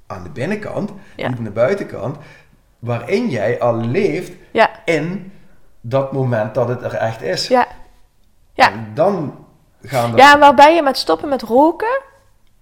aan 0.06 0.22
de 0.22 0.30
binnenkant, 0.30 0.92
niet 1.16 1.26
aan 1.26 1.44
de 1.44 1.50
buitenkant, 1.50 2.16
waarin 2.78 3.28
jij 3.28 3.60
al 3.60 3.74
leeft 3.76 4.32
in 4.84 5.32
dat 5.80 6.12
moment 6.12 6.54
dat 6.54 6.68
het 6.68 6.82
er 6.82 6.94
echt 6.94 7.22
is. 7.22 7.48
ja. 7.48 7.66
Ja. 8.56 8.70
En 8.72 8.90
dan 8.94 9.34
gaan 9.82 10.12
er... 10.12 10.18
Ja, 10.18 10.38
waarbij 10.38 10.74
je 10.74 10.82
met 10.82 10.96
stoppen 10.96 11.28
met 11.28 11.42
roken... 11.42 11.93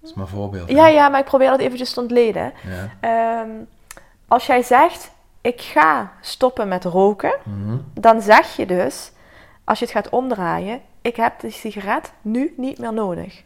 Dat 0.03 0.11
is 0.11 0.17
maar 0.17 0.25
een 0.25 0.31
voorbeeld. 0.39 0.69
hè? 0.69 0.75
Ja, 0.75 0.87
ja, 0.87 1.09
maar 1.09 1.19
ik 1.19 1.25
probeer 1.25 1.49
dat 1.49 1.59
eventjes 1.59 1.93
te 1.93 1.99
ontleden. 1.99 2.53
Ja. 2.67 2.89
Ehm, 3.39 3.49
als 4.27 4.45
jij 4.45 4.61
zegt, 4.63 5.11
ik 5.41 5.61
ga 5.61 6.11
stoppen 6.21 6.67
met 6.67 6.83
roken, 6.85 7.33
Mhm. 7.43 7.77
dan 7.93 8.21
zeg 8.21 8.55
je 8.55 8.65
dus, 8.65 9.11
als 9.63 9.79
je 9.79 9.85
het 9.85 9.93
gaat 9.93 10.09
omdraaien, 10.09 10.81
ik 11.01 11.15
heb 11.15 11.39
die 11.39 11.51
sigaret 11.51 12.11
nu 12.21 12.53
niet 12.57 12.79
meer 12.79 12.93
nodig. 12.93 13.43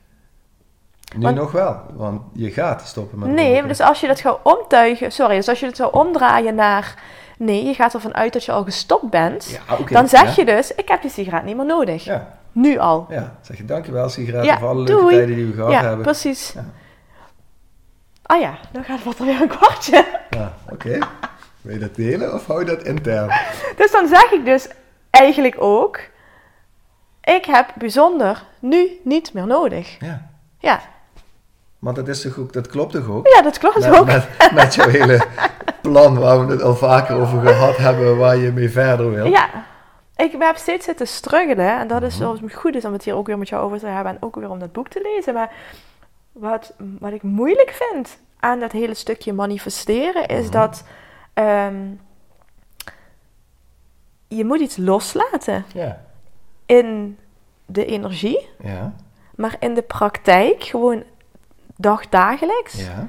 Nu 1.16 1.22
Want- 1.24 1.36
nog 1.36 1.52
wel, 1.52 1.82
want 1.94 2.22
je 2.34 2.52
gaat 2.52 2.82
stoppen 2.88 3.20
met 3.20 3.30
Nee, 3.30 3.54
roken. 3.54 3.68
dus 3.68 3.80
als 3.80 4.00
je 4.00 4.08
dat 4.08 4.20
gaat 4.20 4.40
omtuigen, 4.44 5.12
sorry, 5.12 5.36
dus 5.36 5.48
als 5.50 5.60
je 5.60 5.66
het 5.66 5.76
zou 5.76 5.94
omdraaien 5.94 6.56
naar, 6.56 6.94
nee, 7.38 7.66
je 7.66 7.74
gaat 7.74 7.94
ervan 7.94 8.14
uit 8.16 8.34
dat 8.34 8.44
je 8.46 8.52
al 8.52 8.64
gestopt 8.64 9.10
bent, 9.10 9.60
Ja, 9.68 9.78
dan 9.90 10.08
zeg 10.08 10.24
ja. 10.24 10.34
je 10.36 10.46
dus, 10.46 10.76
ik 10.76 10.88
heb 10.88 11.02
die 11.02 11.12
sigaret 11.12 11.44
niet 11.44 11.56
meer 11.56 11.66
nodig. 11.66 12.04
Ja, 12.04 12.38
Nu 12.58 12.78
al. 12.78 13.06
ja. 13.10 13.36
Zeg 13.42 13.58
je 13.58 13.66
dankjewel 13.66 14.10
sigaretten 14.10 14.52
Ja, 14.52 14.60
voor 14.60 14.68
alle 14.68 14.84
leuke 14.84 15.02
doei. 15.02 15.16
tijden 15.16 15.36
die 15.36 15.46
we 15.46 15.54
gehad 15.54 15.72
ja, 15.72 15.82
hebben. 15.82 16.02
precies. 16.02 16.52
Ja. 16.56 16.66
Ah 18.24 18.42
ja, 18.42 18.58
dan 18.72 18.84
gaat 18.84 19.04
wat 19.04 19.20
er 19.20 19.26
weer 19.26 19.42
een 19.42 19.48
kwartje. 19.48 20.06
Ja, 20.30 20.54
oké. 20.70 20.98
Wil 21.62 21.74
je 21.74 21.80
dat 21.80 21.96
delen 21.96 22.34
of 22.34 22.46
hou 22.48 22.60
je 22.60 22.66
dat 22.66 22.84
intern? 22.84 23.32
Dus 23.76 23.92
dan 23.92 24.08
zeg 24.08 24.32
ik 24.32 24.46
dus 24.46 24.68
eigenlijk 25.10 25.56
ook, 25.60 26.00
ik 27.24 27.46
heb 27.46 27.68
bijzonder 27.76 28.44
nu 28.60 29.00
niet 29.04 29.34
meer 29.34 29.48
nodig. 29.48 29.98
Ja. 30.00 30.30
Ja, 30.60 30.82
Want 31.80 31.96
dat, 31.96 32.08
is 32.08 32.22
toch 32.22 32.38
ook, 32.38 32.54
dat 32.54 32.68
klopt 32.68 32.94
toch 32.94 33.08
ook? 33.10 33.28
ja 33.28 33.42
dat 33.42 33.58
klopt 33.58 33.80
Met, 33.80 34.00
ook. 34.00 34.06
met, 34.06 34.28
met 34.54 34.76
jouw 34.76 34.90
hele 34.90 35.26
plan 35.82 36.20
waar 36.20 36.46
we 36.46 36.52
het 36.52 36.62
al 36.62 36.76
vaker 36.76 37.16
over 37.16 37.48
gehad 37.48 37.78
hebben, 37.78 38.18
waar 38.18 38.38
je 38.38 38.52
mee 38.52 38.70
verder 38.72 39.12
wil. 39.12 39.26
Ja, 39.26 39.50
ik 40.18 40.32
heb 40.40 40.58
steeds 40.58 40.86
zitten 40.86 41.08
struggelen. 41.08 41.80
En 41.80 41.88
dat 41.88 42.02
is 42.02 42.14
Mhm. 42.14 42.24
zoals 42.24 42.40
het 42.40 42.54
goed 42.54 42.76
is 42.76 42.86
om 42.86 42.94
het 42.94 43.04
hier 43.04 43.16
ook 43.16 43.28
weer 43.28 43.38
met 43.38 43.50
jou 43.50 43.64
over 43.64 43.80
te 43.80 43.86
hebben. 43.86 44.12
En 44.14 44.22
ook 44.22 44.36
weer 44.36 44.50
om 44.50 44.60
dat 44.60 44.72
boek 44.72 44.88
te 44.88 45.02
lezen. 45.16 45.34
Maar 45.34 45.52
wat, 46.32 46.74
wat 47.00 47.12
ik 47.14 47.24
moeilijk 47.24 47.70
vind 47.90 48.20
aan 48.40 48.60
dat 48.60 48.72
hele 48.72 48.94
stukje 48.94 49.34
manifesteren... 49.34 50.28
is 50.28 50.44
Mhm. 50.44 50.52
dat 50.52 50.84
ehm, 51.34 51.86
je 54.28 54.46
moet 54.46 54.60
iets 54.60 54.78
loslaten 54.78 55.66
Ja. 55.74 56.02
in 56.66 57.18
de 57.66 57.86
energie. 57.86 58.50
Ja. 58.64 58.94
Maar 59.36 59.56
in 59.60 59.74
de 59.74 59.82
praktijk, 59.82 60.64
gewoon 60.64 61.04
dagdagelijks, 61.76 62.86
Ja. 62.86 63.08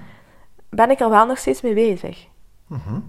ben 0.68 0.90
ik 0.90 1.00
er 1.00 1.10
wel 1.10 1.26
nog 1.26 1.38
steeds 1.38 1.60
mee 1.60 1.74
bezig. 1.74 2.26
Mhm. 2.66 3.00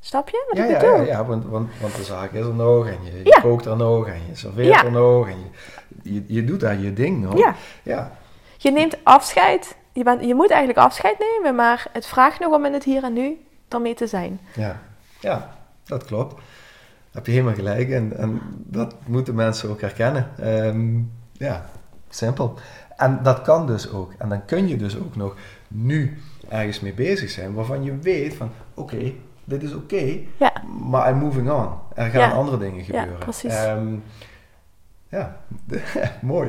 Snap 0.00 0.28
je 0.28 0.44
wat 0.48 0.56
Ja, 0.56 0.64
ik 0.64 0.70
ja, 0.70 0.78
bedoel? 0.78 0.96
ja, 0.96 1.02
ja, 1.02 1.24
want, 1.24 1.44
want, 1.44 1.70
want 1.80 1.96
de 1.96 2.02
zaak 2.04 2.32
is 2.32 2.46
er 2.46 2.54
nog 2.54 2.86
en 2.86 2.98
je, 3.24 3.38
kookt 3.42 3.66
er 3.66 3.76
nog 3.76 4.06
en 4.06 4.20
je 4.28 4.34
serveert 4.34 4.82
er 4.82 4.92
nog 4.92 5.28
en 5.28 5.36
je, 6.02 6.12
je, 6.12 6.24
je 6.26 6.44
doet 6.44 6.60
daar 6.60 6.78
je 6.78 6.92
ding 6.92 7.22
nog. 7.22 7.38
Ja. 7.38 7.54
Ja. 7.82 8.12
Je 8.56 8.70
neemt 8.70 8.96
afscheid. 9.02 9.76
Je, 9.92 10.02
bent, 10.04 10.24
je 10.24 10.34
moet 10.34 10.50
eigenlijk 10.50 10.86
afscheid 10.86 11.18
nemen, 11.18 11.54
maar 11.54 11.86
het 11.92 12.06
vraagt 12.06 12.40
nog 12.40 12.54
om 12.54 12.64
in 12.64 12.72
het 12.72 12.84
hier 12.84 13.04
en 13.04 13.12
nu 13.12 13.38
ermee 13.68 13.94
te 13.94 14.06
zijn. 14.06 14.40
Ja, 14.54 14.80
ja 15.20 15.54
dat 15.84 16.04
klopt. 16.04 16.42
Heb 17.10 17.26
je 17.26 17.32
helemaal 17.32 17.54
gelijk 17.54 17.90
en, 17.90 18.16
en 18.16 18.40
dat 18.56 18.94
moeten 19.06 19.34
mensen 19.34 19.70
ook 19.70 19.80
herkennen. 19.80 20.30
Ehm, 20.38 20.98
ja, 21.32 21.66
simpel. 22.08 22.54
En 22.96 23.20
dat 23.22 23.42
kan 23.42 23.66
dus 23.66 23.92
ook. 23.92 24.12
En 24.18 24.28
dan 24.28 24.44
kun 24.44 24.68
je 24.68 24.76
dus 24.76 24.98
ook 24.98 25.16
nog 25.16 25.34
nu 25.68 26.18
ergens 26.48 26.80
mee 26.80 26.94
bezig 26.94 27.30
zijn 27.30 27.54
waarvan 27.54 27.82
je 27.82 27.98
weet 27.98 28.34
van 28.34 28.50
oké, 28.74 29.12
dit 29.44 29.62
is 29.62 29.74
oké, 29.74 30.18
Ja, 30.36 30.52
maar 30.88 31.10
I'm 31.10 31.16
moving 31.18 31.50
on. 31.50 31.68
Er 31.94 32.10
gaan 32.10 32.20
Ja. 32.20 32.30
andere 32.30 32.58
dingen 32.58 32.78
Ja, 32.78 32.84
gebeuren. 32.84 33.18
precies. 33.18 33.54
Ehm, 33.54 33.86
ja, 35.08 35.36
mooi. 36.22 36.48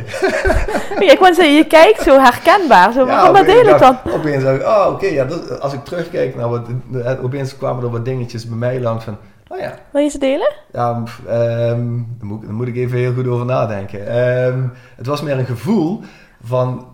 ik 1.13 1.17
wou 1.19 1.33
zeggen, 1.33 1.55
je 1.55 1.65
kijkt 1.67 2.01
zo 2.01 2.19
herkenbaar. 2.19 2.93
Zo, 2.93 3.05
wat 3.31 3.45
deel 3.45 3.65
ik 3.67 3.79
dan? 3.79 3.97
Opeens 4.13 4.43
dacht 4.43 4.55
ik, 4.55 4.65
oh 4.67 4.87
oké, 4.91 5.05
ja, 5.07 5.25
dat- 5.25 5.59
als 5.59 5.73
ik 5.73 5.83
terugkijk 5.83 6.35
naar 6.35 6.49
wat, 6.49 6.67
eh, 7.03 7.23
opeens 7.23 7.57
kwamen 7.57 7.83
er 7.83 7.89
wat 7.89 8.05
dingetjes 8.05 8.47
bij 8.47 8.57
mij 8.57 8.79
langs 8.81 9.03
van, 9.03 9.17
oh 9.47 9.57
ja, 9.59 9.73
Wil 9.91 10.01
je 10.01 10.09
ze 10.09 10.17
delen? 10.19 10.51
ja, 10.71 10.93
pff, 10.93 11.21
ehm, 11.27 11.97
daar, 12.17 12.27
moet, 12.27 12.41
ik- 12.41 12.45
daar 12.47 12.55
moet 12.55 12.67
ik 12.67 12.75
even 12.75 12.97
heel 12.97 13.13
goed 13.13 13.27
over 13.27 13.45
nadenken. 13.45 14.07
Ehm, 14.07 14.63
het 14.95 15.05
was 15.05 15.21
meer 15.21 15.39
een 15.39 15.45
gevoel 15.45 16.01
van, 16.43 16.87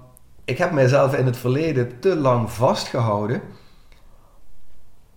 ik 0.45 0.57
heb 0.57 0.71
mijzelf 0.71 1.15
in 1.15 1.25
het 1.25 1.37
verleden 1.37 1.99
te 1.99 2.15
lang 2.15 2.51
vastgehouden. 2.51 3.41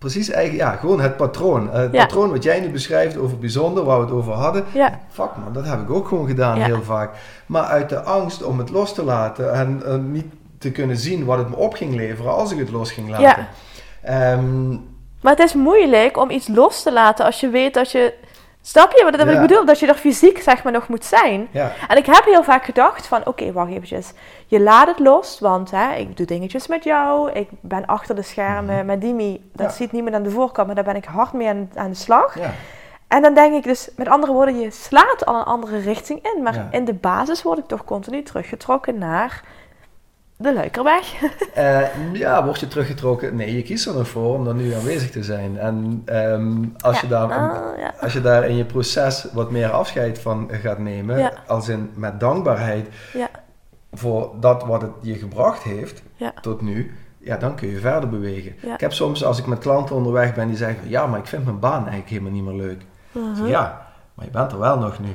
Precies 0.01 0.29
eigenlijk, 0.29 0.69
ja, 0.69 0.75
gewoon 0.75 0.99
het 1.01 1.17
patroon. 1.17 1.71
Eh, 1.71 1.79
Het 1.79 1.91
Ja. 1.93 2.05
patroon 2.05 2.29
wat 2.31 2.43
jij 2.43 2.59
nu 2.59 2.69
beschrijft 2.69 3.17
over 3.17 3.37
bijzonder, 3.37 3.83
waar 3.83 3.97
we 3.99 4.03
het 4.05 4.13
over 4.13 4.33
hadden. 4.33 4.65
Ja, 4.73 4.99
Fuck 5.09 5.29
man, 5.43 5.53
dat 5.53 5.65
heb 5.65 5.81
ik 5.81 5.89
ook 5.89 6.07
gewoon 6.07 6.27
gedaan 6.27 6.57
Ja. 6.57 6.65
heel 6.65 6.83
vaak. 6.83 7.15
Maar 7.45 7.63
uit 7.63 7.89
de 7.89 8.01
angst 8.01 8.43
om 8.43 8.57
het 8.57 8.69
los 8.69 8.93
te 8.93 9.03
laten 9.03 9.53
en 9.53 9.81
eh, 9.85 9.95
niet 9.95 10.25
te 10.57 10.71
kunnen 10.71 10.97
zien 10.97 11.25
wat 11.25 11.37
het 11.37 11.49
me 11.49 11.55
op 11.55 11.73
ging 11.73 11.95
leveren 11.95 12.33
als 12.33 12.51
ik 12.51 12.57
het 12.59 12.71
los 12.71 12.91
ging 12.91 13.09
laten. 13.09 13.23
Ja. 13.23 13.47
Ehm, 14.33 14.69
maar 15.21 15.31
het 15.35 15.39
is 15.39 15.53
moeilijk 15.53 16.17
om 16.17 16.29
iets 16.29 16.47
los 16.47 16.83
te 16.83 16.93
laten 16.93 17.25
als 17.25 17.39
je 17.39 17.49
weet 17.49 17.73
dat 17.73 17.91
je... 17.91 18.13
Snap 18.63 18.91
je 18.91 19.03
wat 19.03 19.15
Ja. 19.19 19.25
ik 19.33 19.47
bedoel? 19.47 19.65
Dat 19.65 19.79
je 19.79 19.87
er 19.87 19.95
fysiek 19.95 20.41
zeg 20.41 20.63
maar 20.63 20.73
nog 20.73 20.87
moet 20.87 21.05
zijn. 21.05 21.47
ja, 21.51 21.71
En 21.87 21.97
ik 21.97 22.05
heb 22.05 22.23
heel 22.25 22.43
vaak 22.43 22.63
gedacht 22.65 23.07
van, 23.07 23.25
oké, 23.25 23.51
wacht 23.51 23.69
eventjes. 23.71 24.11
Je 24.47 24.59
laat 24.61 24.87
het 24.87 24.99
los, 24.99 25.39
want 25.39 25.71
hè, 25.71 25.93
ik 25.93 26.17
doe 26.17 26.25
dingetjes 26.25 26.67
met 26.67 26.83
jou. 26.83 27.31
Ik 27.31 27.47
ben 27.59 27.85
achter 27.85 28.15
de 28.15 28.21
schermen 28.21 28.85
met 28.85 29.01
Dimi. 29.01 29.49
Dat. 29.53 29.69
Ja. 29.69 29.73
ziet 29.75 29.91
niemand 29.91 30.15
aan 30.15 30.23
de 30.23 30.29
voorkant, 30.29 30.65
maar 30.67 30.75
daar 30.75 30.83
ben 30.85 30.95
ik 30.95 31.05
hard 31.05 31.33
mee 31.33 31.47
aan, 31.47 31.69
aan 31.75 31.89
de 31.89 31.95
slag. 31.95 32.39
ja, 32.39 32.51
En 33.07 33.21
dan 33.21 33.33
denk 33.33 33.53
ik 33.53 33.63
dus, 33.63 33.89
met 33.95 34.07
andere 34.07 34.31
woorden, 34.33 34.59
je 34.59 34.71
slaat 34.71 35.25
al 35.25 35.35
een 35.35 35.43
andere 35.43 35.77
richting 35.77 36.19
in. 36.35 36.43
Maar 36.43 36.67
in 36.71 36.85
de 36.85 36.93
basis 36.93 37.43
word 37.43 37.57
ik 37.57 37.67
toch 37.67 37.83
continu 37.83 38.23
teruggetrokken 38.23 38.97
naar 38.97 39.43
de 40.41 40.53
Luikerweg. 40.53 41.13
Eh, 41.53 41.81
ja, 42.13 42.45
word 42.45 42.59
je 42.59 42.67
teruggetrokken? 42.67 43.35
Nee, 43.35 43.55
je 43.55 43.61
kiest 43.61 43.87
er 43.87 43.93
nog 43.95 44.07
voor 44.07 44.33
om 44.33 44.47
er 44.47 44.53
nu 44.55 44.73
aanwezig 44.73 45.11
te 45.11 45.23
zijn. 45.23 45.57
En 45.59 46.01
ehm, 46.05 46.63
als, 46.79 46.95
Ja. 46.95 47.01
je 47.01 47.07
daar, 47.07 47.31
Ah, 47.31 47.77
ja. 47.79 47.93
als 47.99 48.13
je 48.13 48.21
daar 48.21 48.45
in 48.47 48.55
je 48.55 48.65
proces 48.65 49.27
wat 49.33 49.51
meer 49.51 49.69
afscheid 49.71 50.19
van 50.19 50.49
gaat 50.51 50.77
nemen, 50.77 51.17
Ja. 51.17 51.31
als 51.47 51.69
in 51.69 51.89
met 51.95 52.19
dankbaarheid 52.19 52.87
Ja. 53.13 53.29
voor 53.91 54.31
dat 54.39 54.63
wat 54.63 54.81
het 54.81 54.91
je 55.01 55.13
gebracht 55.13 55.63
heeft 55.63 56.01
tot 56.41 56.61
nu, 56.61 56.91
ja, 57.17 57.37
dan 57.37 57.55
kun 57.55 57.67
je 57.69 57.79
verder 57.79 58.09
bewegen. 58.09 58.53
Ik 58.73 58.79
heb 58.79 58.93
soms, 58.93 59.23
als 59.23 59.39
ik 59.39 59.45
met 59.45 59.59
klanten 59.59 59.95
onderweg 59.95 60.33
ben, 60.33 60.47
die 60.47 60.57
zeggen, 60.57 60.89
ja, 60.89 61.07
maar 61.07 61.19
ik 61.19 61.27
vind 61.27 61.43
mijn 61.45 61.59
baan 61.59 61.79
eigenlijk 61.81 62.09
helemaal 62.09 62.31
niet 62.31 62.43
meer 62.43 62.55
leuk. 62.55 62.81
Mhm. 63.11 63.45
ja, 63.47 63.87
maar 64.13 64.25
je 64.25 64.31
bent 64.31 64.51
er 64.51 64.59
wel 64.59 64.77
nog 64.77 64.99
nu. 64.99 65.09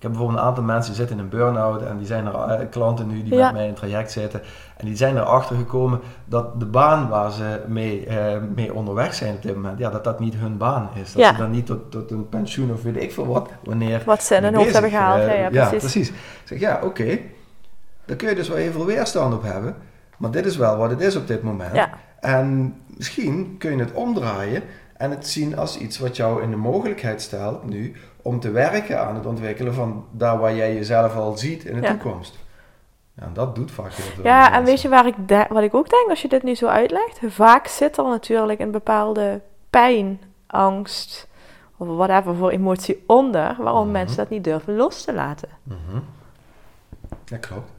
Ik 0.00 0.06
heb 0.06 0.14
bijvoorbeeld 0.14 0.42
een 0.42 0.48
aantal 0.50 0.64
mensen 0.64 0.90
die 0.92 1.00
zitten 1.00 1.16
in 1.18 1.22
een 1.22 1.28
burn-out 1.38 1.82
en 1.82 1.96
die 1.98 2.06
zijn 2.06 2.26
er, 2.26 2.34
eh, 2.34 2.68
klanten 2.70 3.06
nu 3.06 3.22
die 3.22 3.34
Ja. 3.34 3.44
met 3.44 3.52
mij 3.52 3.66
in 3.66 3.74
traject 3.74 4.10
zitten. 4.12 4.40
En 4.76 4.86
die 4.86 4.96
zijn 4.96 5.16
erachter 5.16 5.56
gekomen 5.56 6.00
dat 6.24 6.60
de 6.60 6.66
baan 6.66 7.08
waar 7.08 7.30
ze 7.32 7.60
mee, 7.66 8.06
eh, 8.06 8.40
mee 8.54 8.74
onderweg 8.74 9.14
zijn 9.14 9.34
op 9.34 9.42
dit 9.42 9.54
moment, 9.54 9.78
ja, 9.78 9.90
dat 9.90 10.04
dat 10.04 10.20
niet 10.20 10.34
hun 10.34 10.56
baan 10.56 10.88
is. 10.94 11.12
Dat 11.12 11.22
Ja. 11.22 11.30
ze 11.32 11.36
dan 11.38 11.50
niet 11.50 11.66
tot, 11.66 11.90
tot 11.90 12.10
een 12.10 12.28
pensioen 12.28 12.72
of 12.72 12.82
weet 12.82 12.96
ik 13.02 13.12
veel 13.12 13.26
wat, 13.26 13.48
wanneer 13.64 14.02
Wat 14.06 14.22
ze 14.22 14.34
in 14.34 14.42
hun 14.42 14.54
hoofd 14.54 14.72
hebben 14.72 14.90
gehaald. 14.90 15.20
eh, 15.20 15.40
ja, 15.40 15.48
ja, 15.52 15.68
precies. 15.68 16.08
Ik 16.08 16.14
zeg, 16.44 16.58
ja, 16.60 16.80
oké. 16.84 17.18
Daar 18.04 18.16
kun 18.16 18.28
je 18.28 18.34
dus 18.34 18.48
wel 18.48 18.56
heel 18.56 18.72
veel 18.72 18.86
weerstand 18.86 19.34
op 19.34 19.42
hebben. 19.42 19.76
Maar 20.16 20.30
dit 20.30 20.46
is 20.46 20.56
wel 20.56 20.76
wat 20.76 20.90
het 20.90 21.00
is 21.00 21.16
op 21.16 21.26
dit 21.26 21.42
moment. 21.42 21.74
Ja. 21.74 21.90
En 22.20 22.74
misschien 22.96 23.54
kun 23.58 23.70
je 23.76 23.78
het 23.82 23.92
omdraaien 23.92 24.62
en 25.00 25.10
het 25.10 25.28
zien 25.28 25.56
als 25.58 25.78
iets 25.78 25.98
wat 25.98 26.16
jou 26.16 26.42
in 26.42 26.50
de 26.50 26.56
mogelijkheid 26.56 27.22
stelt 27.22 27.64
nu 27.64 27.96
om 28.22 28.40
te 28.40 28.50
werken 28.50 29.00
aan 29.06 29.14
het 29.14 29.26
ontwikkelen 29.26 29.74
van 29.74 30.04
daar 30.10 30.38
waar 30.38 30.54
jij 30.54 30.74
jezelf 30.74 31.16
al 31.16 31.36
ziet 31.36 31.64
in 31.64 31.74
de 31.74 31.80
Ja. 31.82 31.88
toekomst. 31.90 32.38
Ja, 33.14 33.22
en 33.22 33.32
dat 33.32 33.54
doet 33.54 33.70
vaak 33.70 33.92
heel 33.92 34.04
veel. 34.14 34.24
Ja, 34.24 34.38
mensen. 34.38 34.54
en 34.58 34.64
weet 34.64 34.80
je 34.82 34.88
waar 34.88 35.06
ik 35.06 35.14
de- 35.28 35.46
wat 35.48 35.62
ik 35.62 35.74
ook 35.74 35.90
denk 35.90 36.08
als 36.08 36.22
je 36.22 36.28
dit 36.28 36.42
nu 36.42 36.54
zo 36.54 36.66
uitlegt? 36.66 37.20
Vaak 37.26 37.66
zit 37.66 37.96
er 37.96 38.04
natuurlijk 38.04 38.60
een 38.60 38.70
bepaalde 38.70 39.40
pijn, 39.70 40.20
angst 40.46 41.28
of 41.76 41.88
whatever 41.88 42.34
voor 42.36 42.50
emotie 42.50 43.04
onder, 43.06 43.56
waarom 43.58 43.82
Mhm. 43.82 43.92
mensen 43.92 44.16
dat 44.16 44.28
niet 44.30 44.44
durven 44.44 44.76
los 44.76 45.04
te 45.04 45.12
laten. 45.12 45.48
Mhm. 45.62 45.98
Ja, 47.24 47.36
klopt. 47.36 47.70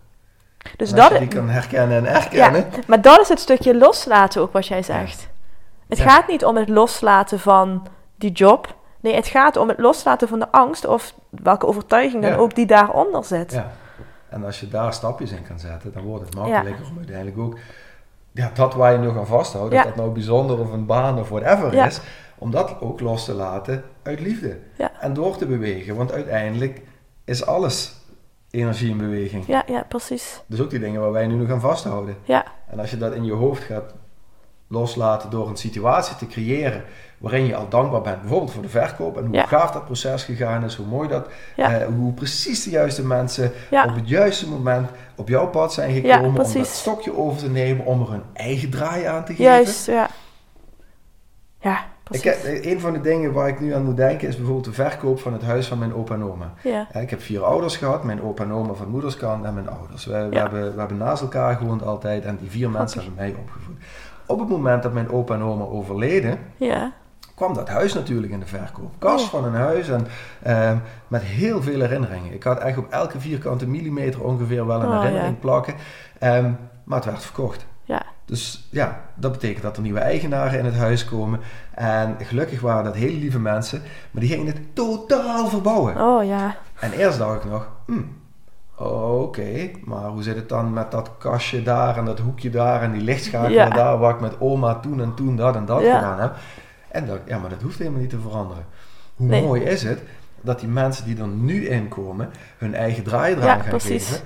Dus 0.78 0.92
dat, 0.92 1.12
je 1.12 1.20
die 1.20 1.28
kan 1.28 1.50
herkennen 1.50 1.98
en 1.98 2.06
erkennen. 2.14 2.62
ja, 2.72 2.80
maar 2.88 3.02
dat 3.02 3.20
is 3.20 3.30
het 3.30 3.40
stukje 3.40 3.78
loslaten 3.78 4.42
ook 4.42 4.52
wat 4.54 4.68
jij 4.68 4.84
zegt. 4.84 5.30
Het 5.92 6.00
Ja. 6.00 6.10
gaat 6.10 6.28
niet 6.28 6.46
om 6.46 6.56
het 6.56 6.70
loslaten 6.70 7.40
van 7.40 7.88
die 8.16 8.32
job. 8.32 8.76
Nee, 9.00 9.16
het 9.16 9.28
gaat 9.28 9.58
om 9.58 9.68
het 9.68 9.80
loslaten 9.80 10.28
van 10.28 10.40
de 10.40 10.52
angst 10.52 10.86
of 10.86 11.14
welke 11.30 11.66
overtuiging 11.68 12.22
dan 12.22 12.32
Ja. 12.32 12.38
ook 12.38 12.56
die 12.56 12.66
daaronder 12.66 13.24
zit. 13.24 13.52
Ja. 13.52 13.72
En 14.30 14.46
als 14.46 14.60
je 14.60 14.68
daar 14.68 14.94
stapjes 14.94 15.32
in 15.32 15.44
kan 15.48 15.60
zetten, 15.60 15.94
dan 15.94 16.04
wordt 16.04 16.26
het 16.26 16.36
makkelijker 16.36 16.86
om 16.90 16.98
uiteindelijk 16.98 17.38
ook 17.38 17.58
ja, 18.32 18.52
dat 18.54 18.74
waar 18.74 18.92
je 18.92 18.98
nog 18.98 19.18
aan 19.18 19.28
vasthoudt, 19.28 19.74
of 19.74 19.84
dat 19.84 19.96
nou 19.96 20.10
bijzonder 20.10 20.60
of 20.60 20.72
een 20.72 20.86
baan 20.86 21.20
of 21.20 21.30
whatever 21.30 21.74
is, 21.74 22.00
om 22.38 22.52
dat 22.52 22.82
ook 22.82 23.00
los 23.00 23.26
te 23.26 23.34
laten 23.34 23.84
uit 24.04 24.20
liefde. 24.20 24.58
Ja. 24.78 24.92
En 25.00 25.14
door 25.14 25.38
te 25.38 25.46
bewegen, 25.46 25.96
want 25.96 26.12
uiteindelijk 26.12 26.82
is 27.26 27.46
alles 27.46 27.96
energie 28.52 28.90
in 28.90 28.98
beweging. 28.98 29.48
Ja, 29.48 29.64
ja, 29.66 29.84
precies. 29.88 30.42
Dus 30.48 30.62
ook 30.62 30.70
die 30.70 30.80
dingen 30.80 31.02
waar 31.02 31.12
wij 31.12 31.28
nu 31.28 31.36
nog 31.36 31.50
aan 31.52 31.60
vasthouden. 31.60 32.16
Ja, 32.24 32.46
En 32.70 32.80
als 32.80 32.92
je 32.92 32.98
dat 32.98 33.14
in 33.14 33.26
je 33.26 33.34
hoofd 33.34 33.64
gaat 33.64 33.94
loslaten 34.72 35.30
door 35.30 35.50
een 35.50 35.58
situatie 35.58 36.16
te 36.16 36.28
creëren 36.28 36.84
waarin 37.18 37.46
je 37.46 37.56
al 37.56 37.68
dankbaar 37.70 38.02
bent, 38.02 38.20
bijvoorbeeld 38.22 38.52
voor 38.52 38.62
de 38.62 38.70
verkoop 38.70 39.18
en 39.18 39.26
hoe 39.26 39.36
Ja. 39.36 39.46
gaaf 39.46 39.72
dat 39.72 39.86
proces 39.86 40.24
gegaan 40.24 40.64
is, 40.64 40.76
hoe 40.76 40.86
mooi 40.86 41.08
dat, 41.08 41.28
Ja. 41.56 41.80
eh, 41.80 41.86
hoe 41.88 42.14
precies 42.14 42.64
de 42.64 42.70
juiste 42.70 43.06
mensen 43.06 43.52
Ja. 43.70 43.86
op 43.86 43.96
het 43.96 44.10
juiste 44.10 44.50
moment 44.50 44.90
op 45.16 45.28
jouw 45.28 45.48
pad 45.48 45.74
zijn 45.74 45.94
gekomen 45.94 46.24
om 46.26 46.36
dat 46.36 46.58
stokje 46.68 47.18
over 47.18 47.40
te 47.40 47.50
nemen, 47.50 47.86
om 47.86 48.02
er 48.02 48.12
hun 48.12 48.24
eigen 48.34 48.70
draai 48.70 49.04
aan 49.06 49.26
te 49.26 49.32
geven. 49.32 49.44
juist, 49.52 49.86
ja. 49.86 50.10
Ja, 51.60 51.86
Ik, 52.10 52.24
heb- 52.24 52.44
een 52.44 52.80
van 52.80 52.94
de 52.94 53.02
dingen 53.02 53.34
waar 53.34 53.48
ik 53.48 53.60
nu 53.60 53.74
aan 53.74 53.84
moet 53.84 53.96
denken 53.98 54.28
is 54.28 54.36
bijvoorbeeld 54.36 54.66
de 54.66 54.74
verkoop 54.74 55.20
van 55.20 55.34
het 55.34 55.42
huis 55.42 55.68
van 55.68 55.80
mijn 55.80 55.94
opa 55.94 56.14
en 56.14 56.24
oma. 56.24 56.54
Ja, 56.64 56.88
Ik 57.00 57.10
heb 57.10 57.22
vier 57.22 57.44
ouders 57.44 57.78
gehad, 57.78 58.04
mijn 58.04 58.22
opa 58.22 58.44
en 58.44 58.52
oma 58.54 58.74
van 58.74 58.88
moederskant 58.90 59.46
en 59.46 59.54
mijn 59.54 59.70
ouders. 59.70 60.06
We, 60.06 60.12
we 60.30 60.36
Ja. 60.36 60.42
hebben, 60.42 60.74
we 60.74 60.80
hebben 60.80 60.98
naast 60.98 61.22
elkaar 61.22 61.56
gewoond 61.56 61.84
altijd 61.86 62.26
en 62.26 62.38
die 62.42 62.50
vier 62.50 62.70
mensen 62.70 63.00
hebben 63.00 63.18
mij 63.18 63.36
opgevoed. 63.40 63.76
Op 64.32 64.40
het 64.40 64.50
moment 64.50 64.84
dat 64.84 64.94
mijn 64.94 65.10
opa 65.12 65.34
en 65.34 65.42
oma 65.42 65.64
overleden, 65.64 66.40
ja, 66.58 66.92
kwam 67.36 67.54
dat 67.54 67.70
huis 67.70 67.94
natuurlijk 67.94 68.32
in 68.34 68.40
de 68.40 68.46
verkoop. 68.46 68.94
Kast 68.98 69.26
van 69.30 69.44
een 69.46 69.54
huis 69.54 69.90
en 69.90 70.08
ehm, 70.44 70.78
met 71.08 71.22
heel 71.22 71.62
veel 71.62 71.80
herinneringen. 71.80 72.34
Ik 72.34 72.44
had 72.44 72.60
echt 72.60 72.78
op 72.78 72.88
elke 72.90 73.20
vierkante 73.20 73.68
millimeter 73.68 74.24
ongeveer 74.24 74.66
wel 74.68 74.82
een 74.82 74.88
Oh, 74.88 74.98
herinnering 75.00 75.34
ja. 75.34 75.40
plakken. 75.42 75.74
Ehm, 76.20 76.52
maar 76.84 76.98
het 76.98 77.06
werd 77.06 77.24
verkocht. 77.24 77.66
ja. 77.84 78.02
Dus 78.26 78.68
ja, 78.72 79.02
dat 79.16 79.32
betekent 79.32 79.62
dat 79.64 79.76
er 79.78 79.82
nieuwe 79.84 80.00
eigenaren 80.00 80.60
in 80.60 80.66
het 80.66 80.76
huis 80.76 81.06
komen. 81.06 81.40
En 81.74 82.16
gelukkig 82.20 82.62
waren 82.62 82.84
dat 82.84 82.96
hele 82.96 83.18
lieve 83.18 83.40
mensen, 83.40 83.82
maar 84.12 84.22
die 84.22 84.32
gingen 84.32 84.46
het 84.48 84.76
totaal 84.76 85.48
verbouwen. 85.48 86.02
Oh 86.02 86.24
ja, 86.26 86.56
En 86.80 86.92
eerst 86.92 87.18
dacht 87.18 87.44
ik 87.44 87.52
nog, 87.52 87.68
hmm, 87.86 88.16
Oh, 88.82 89.22
Oké, 89.22 89.70
maar 89.84 90.04
hoe 90.10 90.24
zit 90.24 90.36
het 90.36 90.50
dan 90.50 90.74
met 90.74 90.92
dat 90.92 91.12
kastje 91.18 91.62
daar 91.64 91.98
en 91.98 92.06
dat 92.06 92.20
hoekje 92.20 92.50
daar 92.50 92.82
en 92.82 92.92
die 92.92 93.02
lichtschakelaar 93.02 93.68
Ja. 93.68 93.70
daar 93.76 93.98
waar 93.98 94.14
ik 94.14 94.20
met 94.22 94.40
oma 94.40 94.76
toen 94.76 95.02
en 95.02 95.14
toen 95.14 95.36
dat 95.36 95.56
en 95.56 95.66
dat 95.66 95.82
Ja. 95.82 95.96
gedaan 95.96 96.20
heb? 96.20 96.36
En 96.88 97.06
dat, 97.06 97.20
ja, 97.26 97.38
maar 97.40 97.50
dat 97.50 97.62
hoeft 97.62 97.78
helemaal 97.78 98.00
niet 98.00 98.10
te 98.10 98.20
veranderen. 98.20 98.66
Hoe 99.16 99.28
Nee. 99.28 99.42
mooi 99.44 99.62
is 99.64 99.84
het 99.84 100.02
dat 100.42 100.60
die 100.60 100.70
mensen 100.70 101.06
die 101.06 101.18
er 101.22 101.28
nu 101.28 101.66
in 101.68 101.88
komen 101.88 102.30
hun 102.58 102.74
eigen 102.76 103.04
draai 103.04 103.34
eraan 103.36 103.46
Ja, 103.46 103.58
gaan 103.60 103.70
precies. 103.70 104.08
geven. 104.08 104.26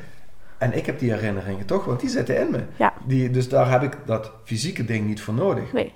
En 0.58 0.78
ik 0.78 0.86
heb 0.86 1.00
die 1.00 1.12
herinneringen 1.12 1.66
toch, 1.66 1.86
want 1.86 2.00
die 2.00 2.10
zitten 2.10 2.40
in 2.40 2.52
me. 2.52 2.64
Ja. 2.76 2.94
Die, 3.06 3.30
dus 3.30 3.50
daar 3.50 3.72
heb 3.72 3.84
ik 3.84 3.98
dat 4.06 4.32
fysieke 4.44 4.86
ding 4.86 5.08
niet 5.08 5.22
voor 5.22 5.34
nodig. 5.34 5.74
Nee. 5.74 5.94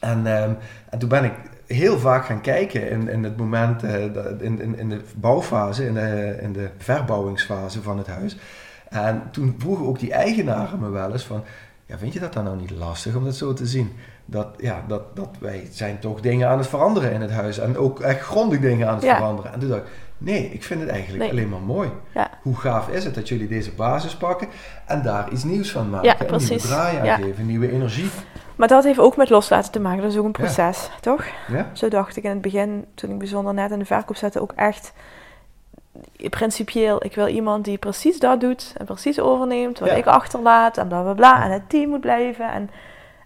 En, 0.00 0.26
ehm, 0.26 0.52
en 0.90 0.98
toen 0.98 1.08
ben 1.08 1.24
ik 1.24 1.32
heel 1.74 1.98
vaak 1.98 2.24
gaan 2.24 2.40
kijken 2.40 2.90
in, 2.90 3.08
in 3.08 3.24
het 3.24 3.36
moment, 3.36 3.82
eh, 3.82 4.04
in, 4.38 4.60
in, 4.60 4.78
in 4.78 4.88
de 4.88 5.00
bouwfase, 5.16 5.86
in 5.86 5.94
de, 5.94 6.38
in 6.40 6.52
de 6.52 6.68
verbouwingsfase 6.78 7.82
van 7.82 7.98
het 7.98 8.06
huis. 8.06 8.36
En 8.88 9.22
toen 9.30 9.54
vroegen 9.58 9.86
ook 9.86 9.98
die 9.98 10.12
eigenaren 10.12 10.78
me 10.80 10.88
wel 10.90 11.12
eens 11.12 11.24
van, 11.24 11.44
ja, 11.86 11.98
vind 11.98 12.12
je 12.12 12.20
dat 12.20 12.32
dan 12.32 12.44
nou 12.44 12.56
niet 12.56 12.70
lastig 12.70 13.14
om 13.14 13.24
dat 13.24 13.36
zo 13.36 13.52
te 13.52 13.66
zien? 13.66 13.92
Dat, 14.24 14.48
ja, 14.58 14.84
dat, 14.88 15.16
dat 15.16 15.28
wij 15.38 15.68
zijn 15.70 15.98
toch 15.98 16.20
dingen 16.20 16.48
aan 16.48 16.58
het 16.58 16.66
veranderen 16.66 17.12
in 17.12 17.20
het 17.20 17.30
huis 17.30 17.58
en 17.58 17.76
ook 17.76 18.00
echt 18.00 18.20
grondig 18.20 18.60
dingen 18.60 18.88
aan 18.88 18.94
het 18.94 19.02
Ja. 19.04 19.16
veranderen. 19.16 19.52
En 19.52 19.60
toen 19.60 19.68
dacht 19.68 19.80
ik, 19.80 19.88
nee, 20.18 20.50
ik 20.52 20.64
vind 20.64 20.80
het 20.80 20.88
eigenlijk 20.88 21.22
Nee. 21.22 21.30
alleen 21.30 21.48
maar 21.48 21.60
mooi. 21.60 21.88
Ja. 22.14 22.30
Hoe 22.42 22.56
gaaf 22.56 22.88
is 22.88 23.04
het 23.04 23.14
dat 23.14 23.28
jullie 23.28 23.48
deze 23.48 23.70
basis 23.72 24.16
pakken 24.16 24.48
en 24.86 25.02
daar 25.02 25.30
iets 25.32 25.44
nieuws 25.44 25.70
van 25.70 25.90
maken? 25.90 26.08
Ja, 26.08 26.16
een 26.32 26.38
nieuwe 26.38 26.56
draai 26.56 27.08
aan 27.08 27.22
geven, 27.22 27.46
nieuwe 27.46 27.72
energie. 27.72 28.10
Maar 28.60 28.68
dat 28.68 28.84
heeft 28.84 28.98
ook 28.98 29.16
met 29.16 29.30
loslaten 29.30 29.72
te 29.72 29.80
maken. 29.80 30.02
Dat 30.02 30.10
is 30.10 30.16
ook 30.18 30.24
een 30.24 30.32
proces, 30.32 30.90
toch? 31.00 31.24
Ja? 31.48 31.70
Zo 31.72 31.88
dacht 31.88 32.16
ik 32.16 32.24
in 32.24 32.30
het 32.30 32.40
begin, 32.40 32.84
toen 32.94 33.10
ik 33.10 33.18
bijzonder 33.18 33.54
net 33.54 33.70
in 33.70 33.78
de 33.78 33.84
verkoop 33.84 34.16
zette, 34.16 34.40
ook 34.40 34.52
echt 34.56 34.92
principieel. 36.30 37.04
Ik 37.04 37.14
wil 37.14 37.26
iemand 37.26 37.64
die 37.64 37.78
precies 37.78 38.18
dat 38.18 38.40
doet 38.40 38.74
en 38.76 38.84
precies 38.84 39.20
overneemt 39.20 39.78
wat 39.78 39.88
Ja. 39.88 39.94
ik 39.94 40.06
achterlaat 40.06 40.76
en 40.78 40.88
bla 40.88 41.02
bla 41.02 41.12
bla. 41.12 41.44
En 41.44 41.50
het 41.50 41.68
team 41.68 41.88
moet 41.88 42.00
blijven. 42.00 42.52
En, 42.52 42.70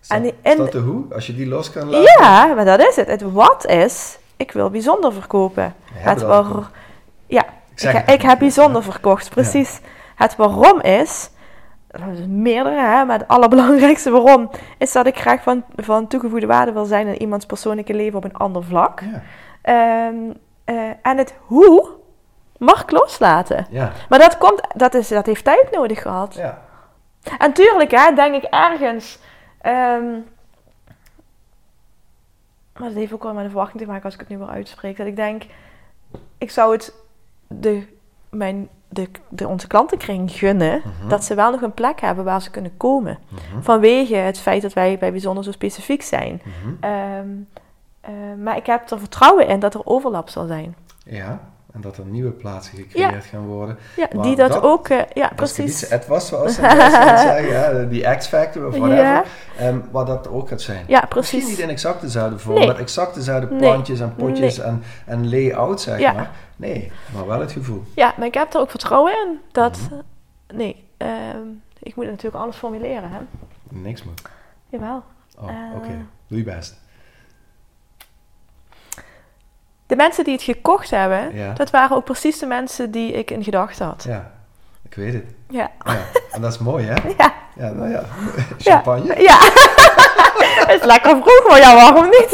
Is 0.00 0.08
dat, 0.08 0.16
En 0.16 0.22
die- 0.22 0.34
en- 0.42 0.56
dat 0.56 0.72
de 0.72 0.78
hoe? 0.78 1.14
Als 1.14 1.26
je 1.26 1.34
die 1.34 1.46
los 1.46 1.70
kan 1.70 1.88
laten? 1.90 2.22
ja, 2.24 2.54
maar 2.54 2.64
dat 2.64 2.80
is 2.80 2.96
het. 2.96 3.06
Het 3.08 3.22
wat 3.32 3.66
is, 3.66 4.18
ik 4.36 4.52
wil 4.52 4.70
bijzonder 4.70 5.12
verkopen. 5.12 5.74
Het 5.92 6.22
waar, 6.22 6.46
ja, 7.26 7.42
Ik 7.44 7.48
ik, 7.72 7.78
zeg 7.78 7.92
het 7.92 8.02
ik 8.02 8.08
niet. 8.08 8.22
heb 8.22 8.38
bijzonder 8.38 8.82
verkocht, 8.82 9.30
precies. 9.30 9.80
Het 10.14 10.36
waarom 10.36 10.80
is 10.80 11.30
meerdere, 12.28 12.80
hè, 12.80 13.04
maar 13.04 13.18
het 13.18 13.28
allerbelangrijkste 13.28 14.10
waarom, 14.10 14.50
is 14.78 14.92
dat 14.92 15.06
ik 15.06 15.18
graag 15.18 15.42
van, 15.42 15.64
van 15.76 16.06
toegevoegde 16.06 16.46
waarde 16.46 16.72
wil 16.72 16.84
zijn 16.84 17.06
in 17.06 17.20
iemands 17.20 17.46
persoonlijke 17.46 17.94
leven 17.94 18.16
op 18.18 18.24
een 18.24 18.34
ander 18.36 18.64
vlak. 18.64 19.00
Ja, 19.00 19.22
Ehm, 19.62 20.14
eh, 20.64 20.90
en 21.02 21.18
het 21.18 21.34
hoe 21.40 21.88
mag 22.58 22.82
ik 22.82 22.90
loslaten. 22.90 23.66
ja, 23.70 23.92
Maar 24.08 24.18
dat, 24.18 24.38
komt, 24.38 24.60
dat, 24.74 24.94
is, 24.94 25.08
dat 25.08 25.26
heeft 25.26 25.44
tijd 25.44 25.70
nodig 25.70 26.02
gehad. 26.02 26.34
ja. 26.34 26.62
En 27.38 27.52
tuurlijk, 27.52 27.90
hè, 27.90 28.14
denk 28.14 28.34
ik 28.34 28.44
ergens. 28.44 29.18
ehm, 29.60 30.12
maar 32.78 32.88
dat 32.88 32.92
heeft 32.94 33.12
ook 33.12 33.22
wel 33.22 33.32
met 33.32 33.42
de 33.44 33.50
verwachting 33.50 33.82
te 33.82 33.88
maken 33.88 34.04
als 34.04 34.14
ik 34.14 34.20
het 34.20 34.28
nu 34.28 34.38
weer 34.38 34.48
uitspreek. 34.48 34.96
Dat 34.96 35.06
ik 35.06 35.16
denk, 35.16 35.42
ik 36.38 36.50
zou 36.50 36.72
het 36.72 36.94
de, 37.46 37.86
mijn, 38.30 38.68
de, 38.94 39.08
de, 39.28 39.48
onze 39.48 39.66
klantenkring 39.66 40.30
gunnen. 40.30 40.82
Mhm. 40.84 41.08
Dat 41.08 41.24
ze 41.24 41.34
wel 41.34 41.50
nog 41.50 41.62
een 41.62 41.74
plek 41.74 42.00
hebben 42.00 42.24
waar 42.24 42.42
ze 42.42 42.50
kunnen 42.50 42.76
komen. 42.76 43.18
Mhm. 43.28 43.62
Vanwege 43.62 44.14
het 44.14 44.38
feit 44.38 44.62
dat 44.62 44.72
wij 44.72 44.98
bij 44.98 45.10
bijzonder 45.10 45.44
zo 45.44 45.52
specifiek 45.52 46.02
zijn. 46.02 46.42
Mhm. 46.44 46.74
Ehm, 46.80 47.28
eh, 48.00 48.12
maar 48.42 48.56
ik 48.56 48.66
heb 48.66 48.90
er 48.90 48.98
vertrouwen 48.98 49.48
in 49.48 49.60
dat 49.60 49.74
er 49.74 49.86
overlap 49.86 50.28
zal 50.28 50.46
zijn. 50.46 50.76
Ja, 51.04 51.40
en 51.74 51.80
dat 51.80 51.96
er 51.96 52.04
nieuwe 52.04 52.30
plaatsen 52.30 52.76
gecreëerd 52.78 53.24
gaan 53.24 53.46
worden. 53.46 53.78
Ja, 53.96 54.08
Maar 54.14 54.22
die 54.24 54.36
dat, 54.36 54.52
dat- 54.52 54.62
ook, 54.62 54.88
eh, 54.88 55.00
ja, 55.12 55.30
precies. 55.36 55.88
Het 55.88 56.06
was 56.06 56.26
zoals 56.28 56.54
ze 56.54 56.60
zeggen, 56.60 57.88
die 57.88 58.16
X-factor 58.16 58.66
of 58.66 58.76
whatever. 58.76 59.02
Ja. 59.04 59.24
ehm, 59.58 59.78
wat 59.90 60.06
dat 60.06 60.28
ook 60.28 60.48
gaat 60.48 60.60
zijn. 60.60 60.84
Ja, 60.86 61.06
Misschien 61.14 61.38
precies. 61.38 61.48
niet 61.48 61.58
in 61.58 61.68
exact 61.68 62.00
dezelfde 62.00 62.38
vorm, 62.38 62.58
Nee. 62.58 62.66
met 62.66 62.78
exact 62.78 63.14
dezelfde 63.14 63.46
Nee. 63.50 63.58
plantjes 63.58 64.00
en 64.00 64.14
potjes 64.14 64.58
en, 64.58 64.82
en 65.06 65.28
layout, 65.28 65.80
zeg 65.80 65.98
Ja. 65.98 66.12
maar. 66.12 66.30
Nee, 66.56 66.92
maar 67.14 67.26
wel 67.26 67.40
het 67.40 67.52
gevoel. 67.52 67.82
Ja, 67.94 68.14
maar 68.16 68.26
ik 68.26 68.34
heb 68.34 68.54
er 68.54 68.60
ook 68.60 68.70
vertrouwen 68.70 69.12
in 69.12 69.38
dat. 69.52 69.78
Mhm. 69.90 70.00
Nee, 70.56 70.84
ehm, 70.96 71.46
ik 71.78 71.96
moet 71.96 72.06
natuurlijk 72.06 72.42
alles 72.42 72.56
formuleren, 72.56 73.10
hè? 73.10 73.18
Niks 73.70 74.04
moet. 74.04 74.22
Jawel. 74.68 75.02
Oh, 75.38 75.48
Eh. 75.48 75.54
oké. 75.76 76.06
Doe 76.26 76.38
je 76.38 76.44
best. 76.44 76.80
De 79.87 79.97
mensen 79.97 80.25
die 80.25 80.33
het 80.35 80.42
gekocht 80.42 80.90
hebben, 80.90 81.31
Ja. 81.35 81.53
dat 81.53 81.70
waren 81.70 81.97
ook 81.97 82.05
precies 82.05 82.38
de 82.38 82.47
mensen 82.47 82.90
die 82.90 83.12
ik 83.12 83.31
in 83.31 83.44
gedachten 83.44 83.87
had. 83.87 84.05
Ja, 84.09 84.31
ik 84.88 84.94
weet 84.94 85.12
het. 85.12 85.25
Ja. 85.49 85.70
Ja. 85.85 85.97
En 86.31 86.40
dat 86.40 86.53
is 86.53 86.59
mooi, 86.59 86.87
hè? 86.87 86.94
Ja. 87.18 87.33
Ja, 87.57 87.70
nou 87.70 87.90
ja. 87.90 88.03
Champagne. 88.59 89.20
Ja. 89.23 89.37
Het 90.66 90.81
is 90.81 90.87
lekker 90.87 91.11
vroeg, 91.11 91.44
maar 91.49 91.59
ja, 91.59 91.75
waarom 91.75 92.05
niet? 92.05 92.31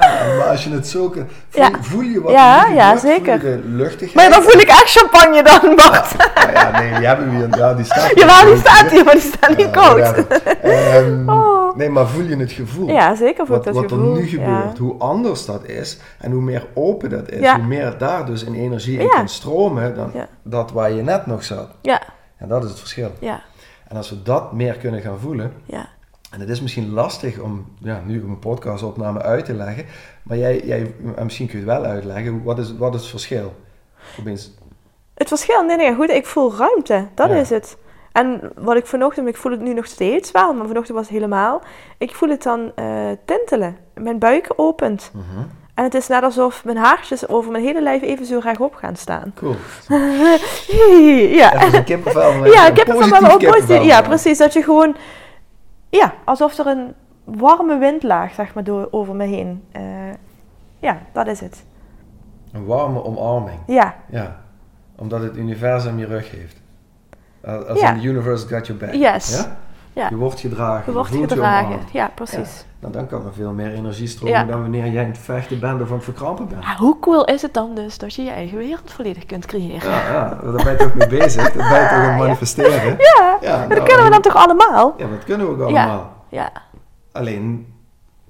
Ja, 0.00 0.34
maar 0.38 0.46
als 0.48 0.64
je 0.64 0.70
het 0.70 0.88
zo 0.88 1.08
kan... 1.08 1.28
Voel, 1.50 1.62
Ja. 1.62 1.70
voel 1.80 2.00
je 2.00 2.20
wat 2.22 2.32
Ja, 2.32 2.66
ja, 2.66 2.96
gebeurt? 2.96 3.00
Voel 3.00 3.10
je 3.10 3.16
zeker. 3.16 3.38
de 3.40 3.60
luchtigheid? 3.64 4.14
Maar 4.14 4.30
dan 4.30 4.42
voel 4.50 4.60
ik 4.60 4.68
echt 4.68 4.90
champagne 4.90 5.42
dan, 5.42 5.74
Bart. 5.76 6.12
Ah, 6.34 6.52
ja, 6.52 6.70
nee, 6.80 6.94
die 6.94 7.06
hebben 7.06 7.30
we 7.30 7.36
hier. 7.36 7.58
Ja, 7.58 7.74
die 7.74 7.84
staat 7.84 8.06
hier. 8.10 8.18
Jawel, 8.18 8.44
die 8.44 8.56
staat 8.60 8.90
hier, 8.90 9.04
maar 9.04 9.14
die 9.14 9.32
staat 9.34 9.56
niet 9.56 9.66
Ja, 9.66 9.70
koud. 9.70 10.26
Ehm, 10.62 11.28
Oh. 11.28 11.49
Nee, 11.80 11.88
maar 11.90 12.06
voel 12.08 12.24
je 12.24 12.36
het 12.36 12.52
gevoel? 12.52 12.88
Ja, 12.88 13.14
zeker 13.14 13.46
voel 13.46 13.56
Wat, 13.56 13.66
ik 13.66 13.72
dat 13.72 13.82
wat 13.82 13.92
gevoel. 13.92 14.14
er 14.14 14.20
nu 14.20 14.26
gebeurt, 14.26 14.76
Ja. 14.76 14.82
hoe 14.82 14.94
anders 14.98 15.44
dat 15.46 15.64
is 15.66 15.98
en 16.18 16.32
hoe 16.32 16.42
meer 16.42 16.66
open 16.74 17.10
dat 17.10 17.30
is, 17.30 17.40
Ja. 17.40 17.56
hoe 17.58 17.66
meer 17.66 17.98
daar 17.98 18.26
dus 18.26 18.44
in 18.44 18.54
energie 18.54 18.98
in 18.98 19.08
kan 19.08 19.28
stromen 19.28 19.94
dan 19.94 20.12
dat 20.42 20.70
waar 20.72 20.90
je 20.92 21.02
net 21.02 21.26
nog 21.26 21.44
zat. 21.44 21.68
Ja, 21.82 22.02
En 22.36 22.48
dat 22.48 22.62
is 22.64 22.70
het 22.70 22.78
verschil. 22.78 23.10
ja, 23.20 23.42
En 23.88 23.96
als 23.96 24.10
we 24.10 24.22
dat 24.22 24.52
meer 24.52 24.76
kunnen 24.76 25.00
gaan 25.00 25.18
voelen, 25.18 25.52
ja. 25.64 25.88
en 26.30 26.40
het 26.40 26.48
is 26.48 26.60
misschien 26.60 26.90
lastig 26.92 27.38
om 27.38 27.66
ja, 27.78 28.02
nu 28.06 28.22
op 28.22 28.28
een 28.28 28.38
podcastopname 28.38 29.22
uit 29.22 29.44
te 29.44 29.54
leggen, 29.54 29.84
maar 30.22 30.36
jij, 30.36 30.60
jij 30.64 30.94
en 31.16 31.24
misschien 31.24 31.46
kun 31.48 31.60
je 31.60 31.64
het 31.66 31.74
wel 31.80 31.84
uitleggen, 31.90 32.42
wat 32.42 32.58
is, 32.58 32.76
wat 32.76 32.94
is 32.94 33.00
het 33.00 33.10
verschil? 33.10 33.54
Opeens, 34.20 34.50
Het 35.14 35.28
verschil, 35.28 35.62
nee, 35.64 35.76
nee, 35.76 35.94
goed, 35.94 36.10
ik 36.10 36.26
voel 36.26 36.56
ruimte. 36.56 37.06
Dat 37.14 37.28
Ja. 37.28 37.34
is 37.36 37.50
het. 37.50 37.76
En 38.12 38.40
wat 38.56 38.76
ik 38.76 38.86
vanochtend, 38.86 39.28
ik 39.28 39.36
voel 39.36 39.52
het 39.52 39.60
nu 39.60 39.74
nog 39.74 39.86
steeds 39.86 40.30
wel, 40.30 40.54
maar 40.54 40.66
vanochtend 40.66 40.96
was 40.96 41.06
het 41.06 41.14
helemaal. 41.16 41.62
Ik 41.98 42.14
voel 42.14 42.28
het 42.28 42.42
dan 42.42 42.72
eh, 42.74 42.86
tintelen. 43.24 43.76
Mijn 43.94 44.18
buik 44.18 44.52
opent. 44.56 45.10
mhm, 45.14 45.46
En 45.74 45.84
het 45.84 45.94
is 45.94 46.08
net 46.08 46.22
alsof 46.22 46.64
mijn 46.64 46.76
haartjes 46.76 47.28
over 47.28 47.50
mijn 47.52 47.64
hele 47.64 47.82
lijf 47.82 48.02
even 48.02 48.26
zo 48.26 48.38
rechtop 48.42 48.74
gaan 48.74 48.96
staan. 48.96 49.32
cool. 49.34 49.54
ja. 51.40 51.54
Even 51.62 51.74
een 51.78 51.84
kippenvel. 51.84 52.44
Ja, 52.54 52.66
een 52.66 52.72
kippenvel. 52.74 53.36
positief. 53.38 53.82
Ja, 53.82 54.02
precies. 54.02 54.38
Dat 54.38 54.52
je 54.52 54.62
gewoon, 54.62 54.96
ja, 55.88 56.14
alsof 56.24 56.58
er 56.58 56.66
een 56.66 56.94
warme 57.24 57.78
windlaag, 57.78 58.34
zeg 58.34 58.54
maar, 58.54 58.64
door, 58.64 58.88
over 58.90 59.14
me 59.14 59.24
heen. 59.24 59.64
eh, 59.72 59.82
ja, 60.78 61.02
dat 61.12 61.26
is 61.26 61.40
het. 61.40 61.64
Een 62.52 62.64
warme 62.66 63.04
omarming. 63.04 63.58
Ja, 63.66 63.94
Ja, 64.10 64.40
omdat 64.96 65.22
het 65.22 65.36
universum 65.36 65.98
je 65.98 66.06
rug 66.06 66.30
heeft. 66.30 66.59
Als 67.44 67.80
in 67.80 68.00
the 68.00 68.06
universe 68.08 68.48
got 68.48 68.66
your 68.66 68.80
back. 68.84 68.94
Yes. 68.94 69.36
Ja? 69.36 69.56
Ja. 69.92 70.06
Je 70.08 70.16
wordt 70.16 70.40
gedragen. 70.40 70.82
je 70.86 70.92
wordt 70.92 71.12
je 71.12 71.18
gedragen. 71.18 71.78
Ja, 71.92 72.10
precies. 72.14 72.64
Nou, 72.80 72.92
dan 72.92 73.06
kan 73.06 73.26
er 73.26 73.32
veel 73.32 73.52
meer 73.52 73.72
energie 73.72 74.06
stromen 74.06 74.38
Ja. 74.38 74.44
dan 74.44 74.60
wanneer 74.60 74.86
jij 74.88 75.02
in 75.02 75.08
het 75.08 75.18
vechten 75.18 75.60
bent 75.60 75.80
of 75.80 75.88
aan 75.88 75.94
het 75.94 76.04
verkrampen 76.04 76.48
bent. 76.48 76.64
Hoe 76.64 76.98
cool 76.98 77.24
is 77.24 77.42
het 77.42 77.54
dan 77.54 77.74
dus 77.74 77.98
dat 77.98 78.14
je 78.14 78.22
je 78.22 78.30
eigen 78.30 78.58
wereld 78.58 78.90
volledig 78.90 79.26
kunt 79.26 79.46
creëren? 79.46 79.90
Ja, 79.90 80.12
ja, 80.12 80.38
daar 80.42 80.64
ben 80.64 80.72
je 80.72 80.76
toch 80.76 80.94
mee 80.94 81.08
bezig. 81.08 81.52
Daar 81.52 81.68
ben 81.68 81.80
je 81.82 81.88
toch 81.88 81.98
aan 81.98 82.08
het 82.08 82.18
manifesteren. 82.26 82.96
Ja, 82.98 83.38
Ja, 83.40 83.58
dat 83.60 83.68
nou, 83.68 83.82
kunnen 83.82 84.04
we 84.04 84.10
dan 84.10 84.20
toch 84.22 84.34
allemaal? 84.36 84.94
Ja, 84.96 85.06
dat 85.06 85.24
kunnen 85.24 85.46
we 85.46 85.52
ook 85.52 85.60
allemaal. 85.60 86.12
Ja, 86.28 86.50
Alleen 87.12 87.74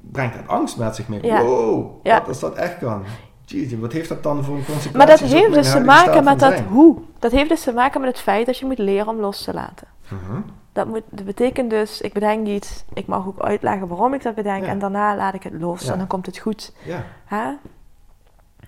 brengt 0.01 0.35
dat 0.35 0.49
angst 0.49 0.77
met 0.77 0.97
zich 0.97 1.09
mee. 1.09 1.21
Wow, 1.21 1.87
wat 2.03 2.29
als 2.29 2.41
dat 2.41 2.55
echt 2.55 2.79
kan? 2.79 3.05
Jeetje, 3.51 3.79
wat 3.79 3.93
heeft 3.93 4.09
dat 4.09 4.23
dan 4.23 4.45
voor 4.45 4.55
een 4.57 4.65
consequentie? 4.65 4.97
maar 4.97 5.07
dat 5.07 5.19
heeft 5.21 5.53
dus 5.53 5.71
te 5.71 5.81
maken 5.81 6.25
met 6.25 6.39
dat 6.39 6.53
zijn? 6.53 6.67
hoe. 6.67 6.99
Dat 7.19 7.33
heeft 7.33 7.49
dus 7.49 7.63
te 7.63 7.73
maken 7.73 8.01
met 8.01 8.11
het 8.11 8.21
feit 8.21 8.47
dat 8.47 8.59
je 8.59 8.67
moet 8.67 8.79
leren 8.79 9.09
om 9.09 9.21
los 9.21 9.43
te 9.45 9.55
laten. 9.55 9.87
Mhm. 10.09 10.41
Dat, 10.73 10.87
moet, 10.87 11.03
dat 11.11 11.25
betekent 11.25 11.71
dus, 11.71 12.01
ik 12.01 12.13
bedenk 12.13 12.47
iets, 12.47 12.85
ik 12.95 13.07
mag 13.07 13.27
ook 13.27 13.41
uitleggen 13.41 13.89
waarom 13.89 14.15
ik 14.15 14.23
dat 14.23 14.35
bedenk 14.35 14.65
Ja. 14.65 14.71
en 14.71 14.79
daarna 14.79 15.17
laat 15.17 15.35
ik 15.35 15.43
het 15.43 15.53
los 15.53 15.83
Ja. 15.85 15.93
en 15.93 15.99
dan 15.99 16.07
komt 16.07 16.27
het 16.27 16.39
goed. 16.39 16.73
Ja, 16.85 17.05
Hè? 17.25 17.53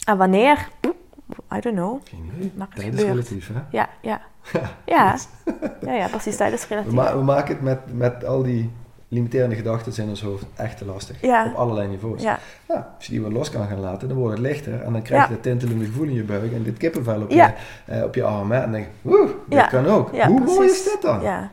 En 0.04 0.16
wanneer? 0.16 0.68
I 1.54 1.60
don't 1.60 1.76
know. 1.76 2.00
Maar 2.56 2.66
het 2.70 2.80
Tijd 2.80 2.94
is 2.94 3.02
relatief, 3.02 3.50
hè? 3.52 3.60
Ja, 3.70 3.88
ja. 4.00 4.20
Ja, 4.86 5.16
ja, 5.80 5.92
ja 5.92 6.06
precies, 6.08 6.36
tijd 6.36 6.52
is 6.52 6.68
We, 6.68 6.74
relatief. 6.74 6.92
ma- 6.92 7.16
we 7.16 7.22
maken 7.22 7.54
het 7.54 7.62
met, 7.62 7.78
met 7.94 8.24
al 8.24 8.42
die 8.42 8.70
limiterende 9.12 9.54
gedachten 9.56 10.02
in 10.02 10.08
ons 10.08 10.22
hoofd 10.22 10.44
echt 10.56 10.78
te 10.78 10.84
lastig. 10.84 11.20
Ja. 11.20 11.46
Op 11.46 11.54
allerlei 11.54 11.88
niveaus. 11.88 12.22
Ja, 12.22 12.38
Ja, 12.68 12.92
als 12.96 13.06
je 13.06 13.12
die 13.12 13.20
weer 13.22 13.30
los 13.30 13.50
kan 13.50 13.66
gaan 13.66 13.80
laten, 13.80 14.08
dan 14.08 14.16
wordt 14.16 14.38
het 14.38 14.46
lichter. 14.46 14.82
En 14.82 14.92
dan 14.92 15.02
krijg 15.02 15.22
je 15.22 15.28
Ja. 15.28 15.34
dat 15.34 15.42
tintelende 15.42 15.84
gevoel 15.84 16.06
in 16.06 16.12
je 16.14 16.22
buik 16.24 16.52
en 16.52 16.62
dit 16.62 16.76
kippenvel 16.76 17.22
op, 17.22 17.30
je, 17.30 17.52
eh, 17.86 18.02
op 18.02 18.14
je 18.14 18.24
arm. 18.24 18.50
Hè? 18.50 18.56
En 18.56 18.62
dan 18.62 18.72
denk 18.72 18.84
je, 19.02 19.08
woe, 19.08 19.26
dit 19.48 19.58
Ja. 19.58 19.66
kan 19.66 19.86
ook. 19.86 20.10
Hoe 20.10 20.34
precies. 20.40 20.56
mooi 20.56 20.68
is 20.70 20.84
dit 20.84 21.02
dan? 21.02 21.20
Ja, 21.22 21.50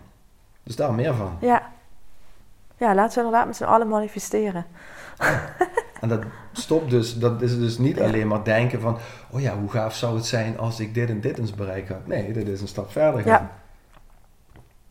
Dus 0.63 0.75
daar 0.75 0.93
meer 0.93 1.13
van. 1.13 1.37
ja. 1.41 1.61
Ja, 2.77 2.95
laten 2.95 3.13
we 3.17 3.23
inderdaad 3.25 3.47
met 3.47 3.55
z'n 3.55 3.63
allen 3.63 3.87
manifesteren. 3.87 4.65
En 6.01 6.09
dat 6.09 6.21
stopt 6.51 6.89
dus, 6.89 7.17
dat 7.19 7.41
is 7.41 7.59
dus 7.59 7.77
niet 7.77 8.01
alleen 8.01 8.27
maar 8.27 8.43
denken 8.43 8.81
van, 8.81 8.97
oh 9.31 9.41
ja, 9.41 9.57
hoe 9.57 9.69
gaaf 9.69 9.95
zou 9.95 10.15
het 10.15 10.25
zijn 10.25 10.57
als 10.59 10.79
ik 10.79 10.93
dit 10.93 11.09
en 11.09 11.21
dit 11.21 11.37
eens 11.37 11.53
bereik 11.55 11.87
had. 11.89 12.07
Nee, 12.07 12.33
dit 12.33 12.47
is 12.47 12.61
een 12.61 12.67
stap 12.67 12.91
verder 12.91 13.21
gaan. 13.21 13.31
Ja. 13.31 13.51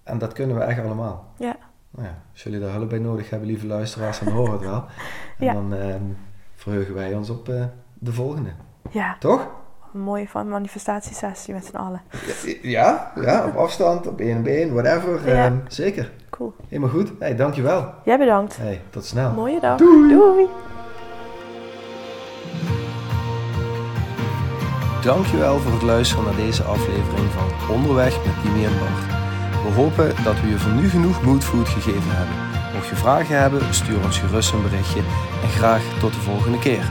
En 0.03 0.19
dat 0.19 0.33
kunnen 0.33 0.57
we 0.57 0.63
echt 0.63 0.81
allemaal. 0.85 1.27
Ja. 1.37 1.57
Nou 1.99 2.11
ja, 2.11 2.17
als 2.33 2.43
jullie 2.43 2.61
daar 2.61 2.73
hulp 2.73 2.89
bij 2.89 2.99
nodig 2.99 3.31
hebben, 3.31 3.49
lieve 3.49 3.67
luisteraars, 3.67 4.19
dan 4.19 4.33
horen 4.33 4.53
we 4.53 4.59
het 4.59 4.67
wel. 4.69 4.85
En 5.39 5.47
Ja. 5.47 5.53
dan 5.53 5.75
ehm, 5.75 6.03
verheugen 6.55 6.95
wij 6.95 7.15
ons 7.15 7.31
op 7.31 7.49
eh, 7.49 7.63
de 7.95 8.13
volgende. 8.13 8.51
Ja, 8.91 9.17
Toch? 9.19 9.49
een 9.95 10.01
mooie 10.01 10.29
van 10.29 10.49
manifestatiesessie 10.49 11.55
met 11.55 11.65
z'n 11.65 11.77
allen. 11.77 12.01
Ja, 12.63 13.13
ja, 13.21 13.47
op 13.47 13.57
afstand, 13.57 14.07
op 14.07 14.21
één 14.21 14.43
been, 14.43 14.73
whatever. 14.75 15.29
Ja. 15.29 15.45
ehm, 15.45 15.57
zeker. 15.69 16.11
Cool. 16.31 16.55
Helemaal 16.69 16.91
goed. 16.91 17.13
Hey, 17.19 17.37
dankjewel. 17.37 17.95
Jij 18.05 18.19
bedankt. 18.19 18.57
Hey, 18.57 18.81
tot 18.91 19.05
snel. 19.05 19.33
Mooie 19.33 19.61
dag. 19.61 19.79
Doei. 19.79 20.09
Doei. 20.09 20.47
Dankjewel 25.03 25.59
voor 25.59 25.73
het 25.73 25.83
luisteren 25.83 26.25
naar 26.25 26.37
deze 26.37 26.63
aflevering 26.63 27.31
van 27.31 27.75
Onderweg 27.75 28.25
met 28.27 28.35
Dimi 28.43 28.65
en 28.65 28.79
Bart. 28.79 29.18
We 29.69 29.75
hopen 29.75 30.25
dat 30.25 30.41
we 30.41 30.49
je 30.49 30.59
voor 30.59 30.73
nu 30.73 30.89
genoeg 30.89 31.23
moodfood 31.23 31.69
gegeven 31.69 32.17
hebben. 32.17 32.37
Mocht 32.75 32.89
je 32.89 32.97
vragen 32.97 33.41
hebben, 33.41 33.75
stuur 33.75 34.05
ons 34.05 34.19
gerust 34.19 34.53
een 34.53 34.63
berichtje 34.63 35.01
en 35.43 35.49
graag 35.49 35.83
tot 36.01 36.13
de 36.13 36.21
volgende 36.21 36.59
keer. 36.59 36.91